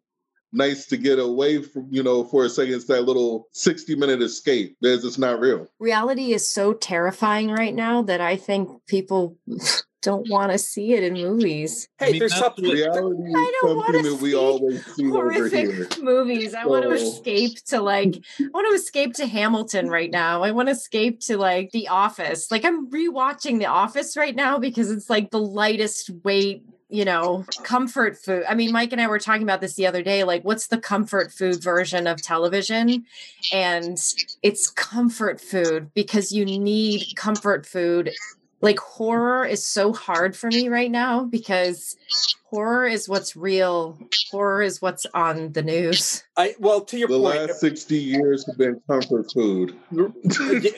[0.52, 2.74] nice to get away from, you know, for a second.
[2.74, 4.76] It's that little 60 minute escape.
[4.82, 5.68] There's it's not real.
[5.78, 9.38] Reality is so terrifying right now that I think people
[10.02, 11.88] don't want to see it in movies.
[11.98, 12.64] Hey, I mean, there's something.
[12.64, 15.48] Reality is I don't something wanna that we always see over here.
[15.48, 16.54] horrific movies.
[16.54, 20.42] I want to escape to like I want to escape to Hamilton right now.
[20.42, 22.50] I want to escape to like The Office.
[22.50, 27.44] Like I'm rewatching The Office right now because it's like the lightest weight, you know,
[27.64, 28.44] comfort food.
[28.48, 30.78] I mean, Mike and I were talking about this the other day like what's the
[30.78, 33.04] comfort food version of television?
[33.52, 33.98] And
[34.42, 38.12] it's comfort food because you need comfort food.
[38.60, 41.96] Like horror is so hard for me right now because
[42.50, 43.98] horror is what's real.
[44.30, 46.24] Horror is what's on the news.
[46.36, 49.74] I well, to your The point, last 60 years have been comfort food.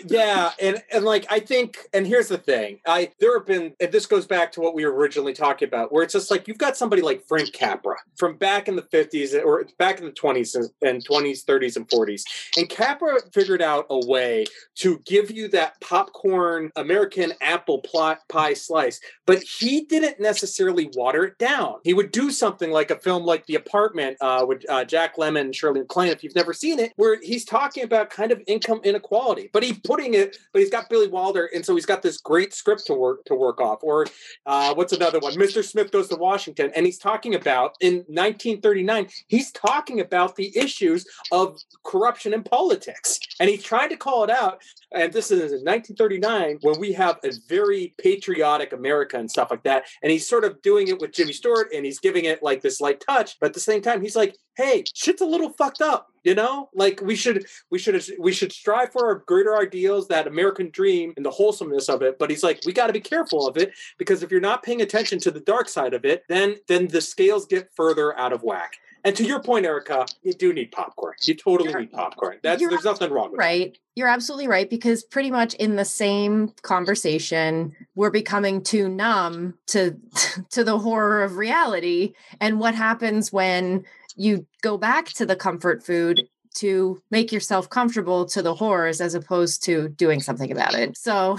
[0.06, 3.92] Yeah and and like i think and here's the thing i there have been and
[3.92, 6.58] this goes back to what we were originally talking about where it's just like you've
[6.58, 10.54] got somebody like frank capra from back in the 50s or back in the 20s
[10.54, 12.22] and- and 20s 30s and 40s
[12.56, 14.44] and capra figured out a way
[14.76, 17.82] to give you that popcorn american apple
[18.28, 22.96] pie slice but he didn't necessarily water it down he would do something like a
[22.96, 26.10] film like the apartment uh, with uh, jack lemmon and shirley MacLaine.
[26.10, 29.78] if you've never seen it where he's talking about kind of income inequality but he's
[29.80, 32.94] putting it but he's got billy wilder and so he's got this great script to
[32.94, 34.06] work to work off or
[34.46, 39.08] uh, what's another one mr smith goes to washington and he's talking about in 1939
[39.28, 44.30] he's talking about the issues of corruption in politics and he's trying to call it
[44.30, 44.62] out
[44.92, 49.62] and this is in 1939 when we have a very patriotic America and stuff like
[49.62, 49.84] that.
[50.02, 52.80] And he's sort of doing it with Jimmy Stewart and he's giving it like this
[52.80, 53.38] light touch.
[53.40, 56.08] But at the same time, he's like, hey, shit's a little fucked up.
[56.22, 60.26] You know, like we should we should we should strive for our greater ideals, that
[60.26, 62.18] American dream and the wholesomeness of it.
[62.18, 64.82] But he's like, we got to be careful of it because if you're not paying
[64.82, 68.42] attention to the dark side of it, then then the scales get further out of
[68.42, 68.74] whack.
[69.04, 71.14] And to your point, Erica, you do need popcorn.
[71.22, 72.38] You totally You're- need popcorn.
[72.42, 73.42] That's there's nothing wrong with it.
[73.42, 73.78] Right.
[73.94, 79.96] You're absolutely right because pretty much in the same conversation, we're becoming too numb to
[80.50, 83.84] to the horror of reality and what happens when
[84.16, 89.14] you go back to the comfort food to make yourself comfortable to the horrors as
[89.14, 90.96] opposed to doing something about it.
[90.96, 91.38] So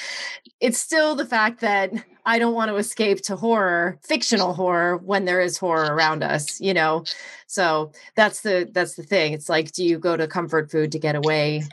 [0.60, 1.92] it's still the fact that
[2.24, 6.60] I don't want to escape to horror, fictional horror when there is horror around us,
[6.60, 7.04] you know.
[7.46, 9.32] So that's the that's the thing.
[9.32, 11.64] It's like do you go to comfort food to get away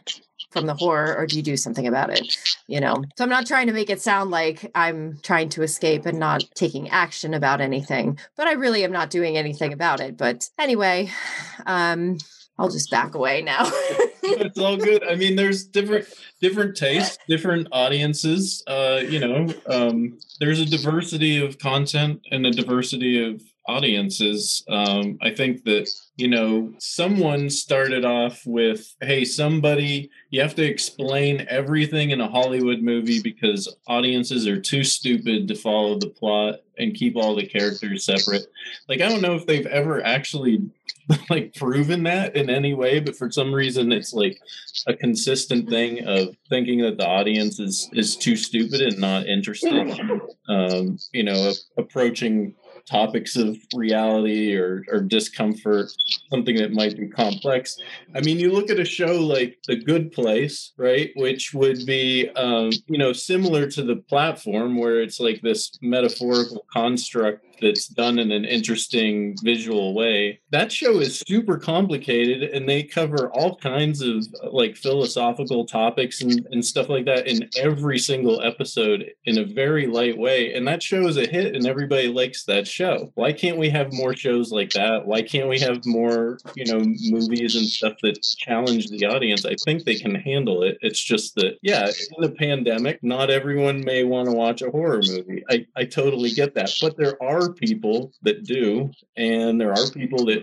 [0.49, 2.35] from the horror or do you do something about it
[2.67, 6.05] you know so i'm not trying to make it sound like i'm trying to escape
[6.05, 10.17] and not taking action about anything but i really am not doing anything about it
[10.17, 11.09] but anyway
[11.67, 12.17] um
[12.59, 13.69] i'll just back away now
[14.37, 15.03] it's all good.
[15.03, 16.05] I mean, there's different
[16.41, 18.63] different tastes, different audiences.
[18.67, 24.63] Uh, you know, um, there's a diversity of content and a diversity of audiences.
[24.67, 30.65] Um, I think that you know someone started off with, "Hey, somebody, you have to
[30.65, 36.61] explain everything in a Hollywood movie because audiences are too stupid to follow the plot
[36.79, 38.47] and keep all the characters separate."
[38.87, 40.61] Like, I don't know if they've ever actually
[41.29, 44.39] like proven that in any way, but for some reason it's like
[44.87, 49.99] a consistent thing of thinking that the audience is is too stupid and not interested
[50.49, 52.55] um, you know, approaching
[52.85, 55.91] topics of reality or, or discomfort,
[56.29, 57.77] something that might be complex.
[58.15, 62.29] I mean, you look at a show like The Good Place, right, which would be,
[62.35, 68.19] um, you know, similar to the platform where it's like this metaphorical construct that's done
[68.19, 70.39] in an interesting visual way.
[70.51, 76.47] That show is super complicated and they cover all kinds of like philosophical topics and,
[76.51, 80.53] and stuff like that in every single episode in a very light way.
[80.53, 83.11] And that show is a hit and everybody likes that show.
[83.15, 85.05] Why can't we have more shows like that?
[85.05, 89.45] Why can't we have more, you know, movies and stuff that challenge the audience?
[89.45, 90.77] I think they can handle it.
[90.81, 95.01] It's just that, yeah, in the pandemic, not everyone may want to watch a horror
[95.05, 95.43] movie.
[95.49, 96.71] I, I totally get that.
[96.81, 100.41] But there are people that do, and there are people that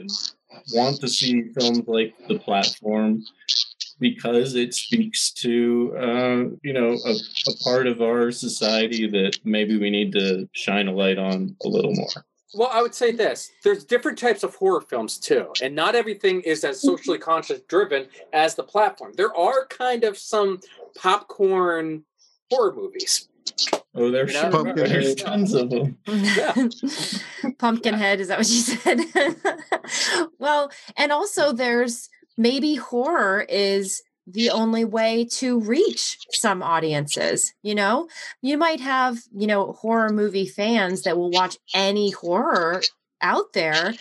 [0.75, 3.23] want to see films like The Platform
[3.99, 7.13] because it speaks to uh, you know a,
[7.49, 11.69] a part of our society that maybe we need to shine a light on a
[11.69, 12.26] little more.
[12.55, 16.43] Well, I would say this: there's different types of horror films too, and not everything
[16.43, 16.89] is as mm-hmm.
[16.89, 19.13] socially conscious driven as the platform.
[19.17, 20.61] There are kind of some
[20.97, 22.05] popcorn
[22.51, 23.29] horror movies.
[23.95, 24.51] Oh, there's You know?
[24.51, 24.91] sure Pumpkinhead.
[24.91, 25.99] there's tons of them.
[27.59, 29.01] Pumpkinhead, is that what you said?
[30.39, 37.55] well, and also there's maybe horror is the only way to reach some audiences.
[37.63, 38.09] You know,
[38.43, 42.83] you might have, you know, horror movie fans that will watch any horror
[43.23, 43.95] out there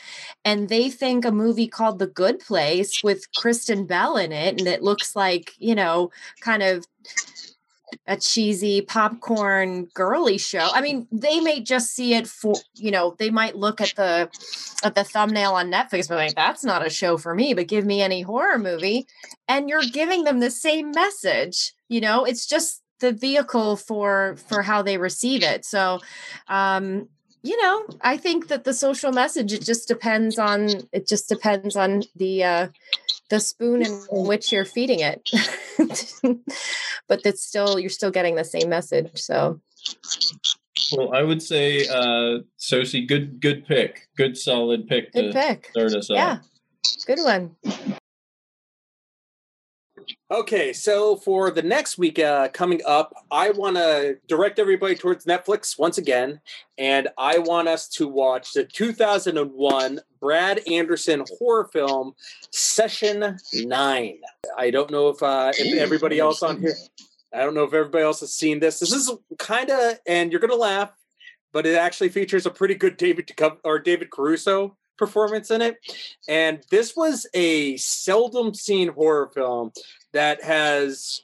[0.43, 4.67] and they think a movie called The Good Place with Kristen Bell in it and
[4.67, 6.11] it looks like, you know,
[6.41, 6.85] kind of
[8.07, 10.69] a cheesy popcorn girly show.
[10.73, 14.29] I mean, they may just see it for you know, they might look at the
[14.83, 17.85] at the thumbnail on Netflix be like, that's not a show for me, but give
[17.85, 19.07] me any horror movie.
[19.47, 21.73] And you're giving them the same message.
[21.89, 25.65] You know, it's just the vehicle for for how they receive it.
[25.65, 25.99] So
[26.47, 27.09] um
[27.43, 31.75] you know, I think that the social message it just depends on it just depends
[31.75, 32.67] on the uh
[33.29, 35.29] the spoon in which you're feeding it.
[37.07, 39.11] but that's still you're still getting the same message.
[39.15, 39.59] So
[40.91, 45.69] Well, I would say, uh, Sosie, good good pick, good solid pick good to pick.
[45.71, 46.15] start us off.
[46.15, 46.37] Yeah.
[47.05, 47.55] Good one.
[50.29, 55.25] Okay, so for the next week uh, coming up, I want to direct everybody towards
[55.25, 56.41] Netflix once again,
[56.77, 62.13] and I want us to watch the 2001 Brad Anderson horror film
[62.49, 64.17] Session Nine.
[64.57, 66.73] I don't know if uh, if everybody else on here,
[67.31, 68.79] I don't know if everybody else has seen this.
[68.79, 70.91] This is kind of, and you're gonna laugh,
[71.53, 75.77] but it actually features a pretty good David Duchovny- or David Caruso performance in it.
[76.27, 79.73] And this was a seldom seen horror film
[80.11, 81.21] that has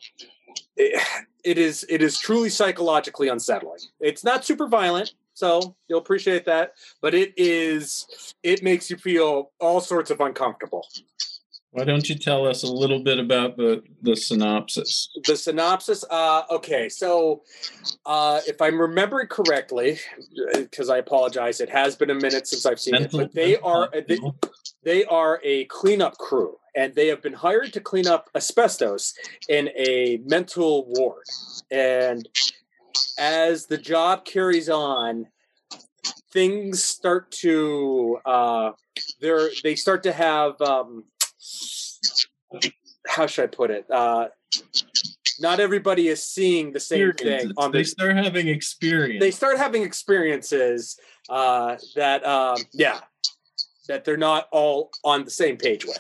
[0.78, 1.02] it,
[1.44, 3.80] it is it is truly psychologically unsettling.
[4.00, 8.06] It's not super violent, so you'll appreciate that, but it is
[8.44, 10.86] it makes you feel all sorts of uncomfortable.
[11.72, 15.10] Why don't you tell us a little bit about the the synopsis?
[15.26, 17.42] The synopsis uh okay, so
[18.06, 19.98] uh if I'm remembering correctly
[20.54, 23.58] because I apologize, it has been a minute since I've seen Mental- it, but they
[23.58, 24.20] are they,
[24.84, 29.16] they are a cleanup crew and they have been hired to clean up asbestos
[29.50, 31.26] in a mental ward
[31.72, 32.30] and
[33.18, 35.28] as the job carries on
[36.32, 38.72] things start to uh
[39.20, 41.04] they're they start to have um
[43.08, 43.86] how should i put it?
[43.92, 44.28] Uh
[45.40, 49.20] not everybody is seeing the same thing on they the start having experience.
[49.22, 50.98] they start having experiences
[51.30, 53.00] uh, that um, yeah
[53.88, 56.00] that they're not all on the same page with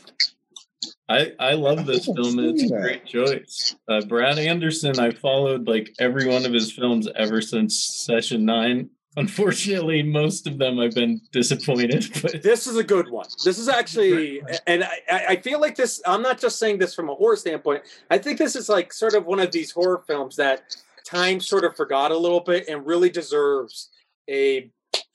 [1.11, 3.75] I, I love this haven't film and it's a great choice.
[3.87, 8.89] Uh, Brad Anderson, I followed like every one of his films ever since Session Nine.
[9.17, 12.09] Unfortunately, most of them I've been disappointed.
[12.21, 15.75] But this is a good one this is actually and I, I I feel like
[15.75, 18.93] this i'm not just saying this from a horror standpoint i think this is like
[18.93, 22.69] sort of one of these horror films that time sort of forgot a little bit
[22.69, 23.89] and really deserves
[24.29, 24.69] a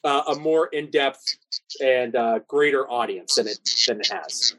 [0.04, 1.38] uh, a more in-depth
[1.82, 4.56] and uh, greater audience than it than it has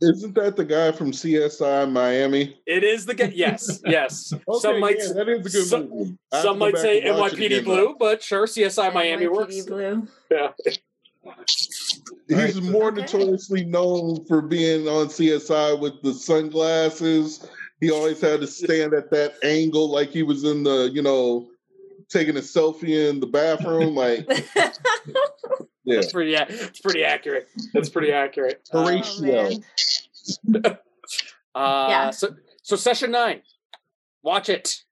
[0.00, 2.56] Isn't that the guy from CSI Miami?
[2.66, 3.32] It is the guy.
[3.34, 4.32] Yes, yes.
[4.32, 6.18] Okay, some might yeah, that is a good some- movie.
[6.32, 9.60] I some might say and NYPD again, Blue, but sure, CSI Miami NYPD works.
[9.66, 10.08] Blue.
[10.30, 10.48] Yeah.
[10.64, 10.72] though.
[12.28, 13.02] He's more Okay.
[13.02, 17.48] notoriously known for being on CSI with the sunglasses.
[17.80, 21.48] He always had to stand at that angle, like he was in the, you know,
[22.08, 23.94] taking a selfie in the bathroom.
[23.94, 24.26] Like,
[25.84, 26.34] yeah, That's pretty.
[26.34, 27.48] It's pretty accurate.
[27.72, 28.68] That's pretty accurate.
[28.72, 29.50] Uh, Horatio.
[30.46, 30.64] man.
[31.54, 32.10] uh, Yeah.
[32.10, 33.42] So, so session nine.
[34.22, 34.82] Watch it.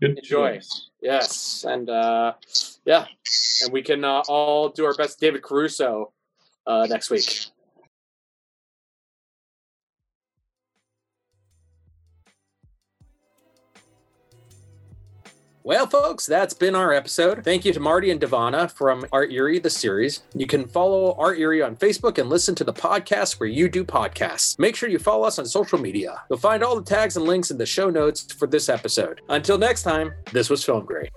[0.00, 0.56] Good Enjoy.
[0.56, 0.90] choice.
[1.00, 2.34] Yes, and uh,
[2.84, 3.06] yeah,
[3.62, 6.12] and we can uh, all do our best David Caruso
[6.66, 7.46] uh, next week.
[15.68, 17.44] Well, folks, that's been our episode.
[17.44, 20.22] Thank you to Marty and Devana from Art Erie, the series.
[20.34, 23.84] You can follow Art Erie on Facebook and listen to the podcast where you do
[23.84, 24.58] podcasts.
[24.58, 26.22] Make sure you follow us on social media.
[26.30, 29.20] You'll find all the tags and links in the show notes for this episode.
[29.28, 31.10] Until next time, this was Film Grain.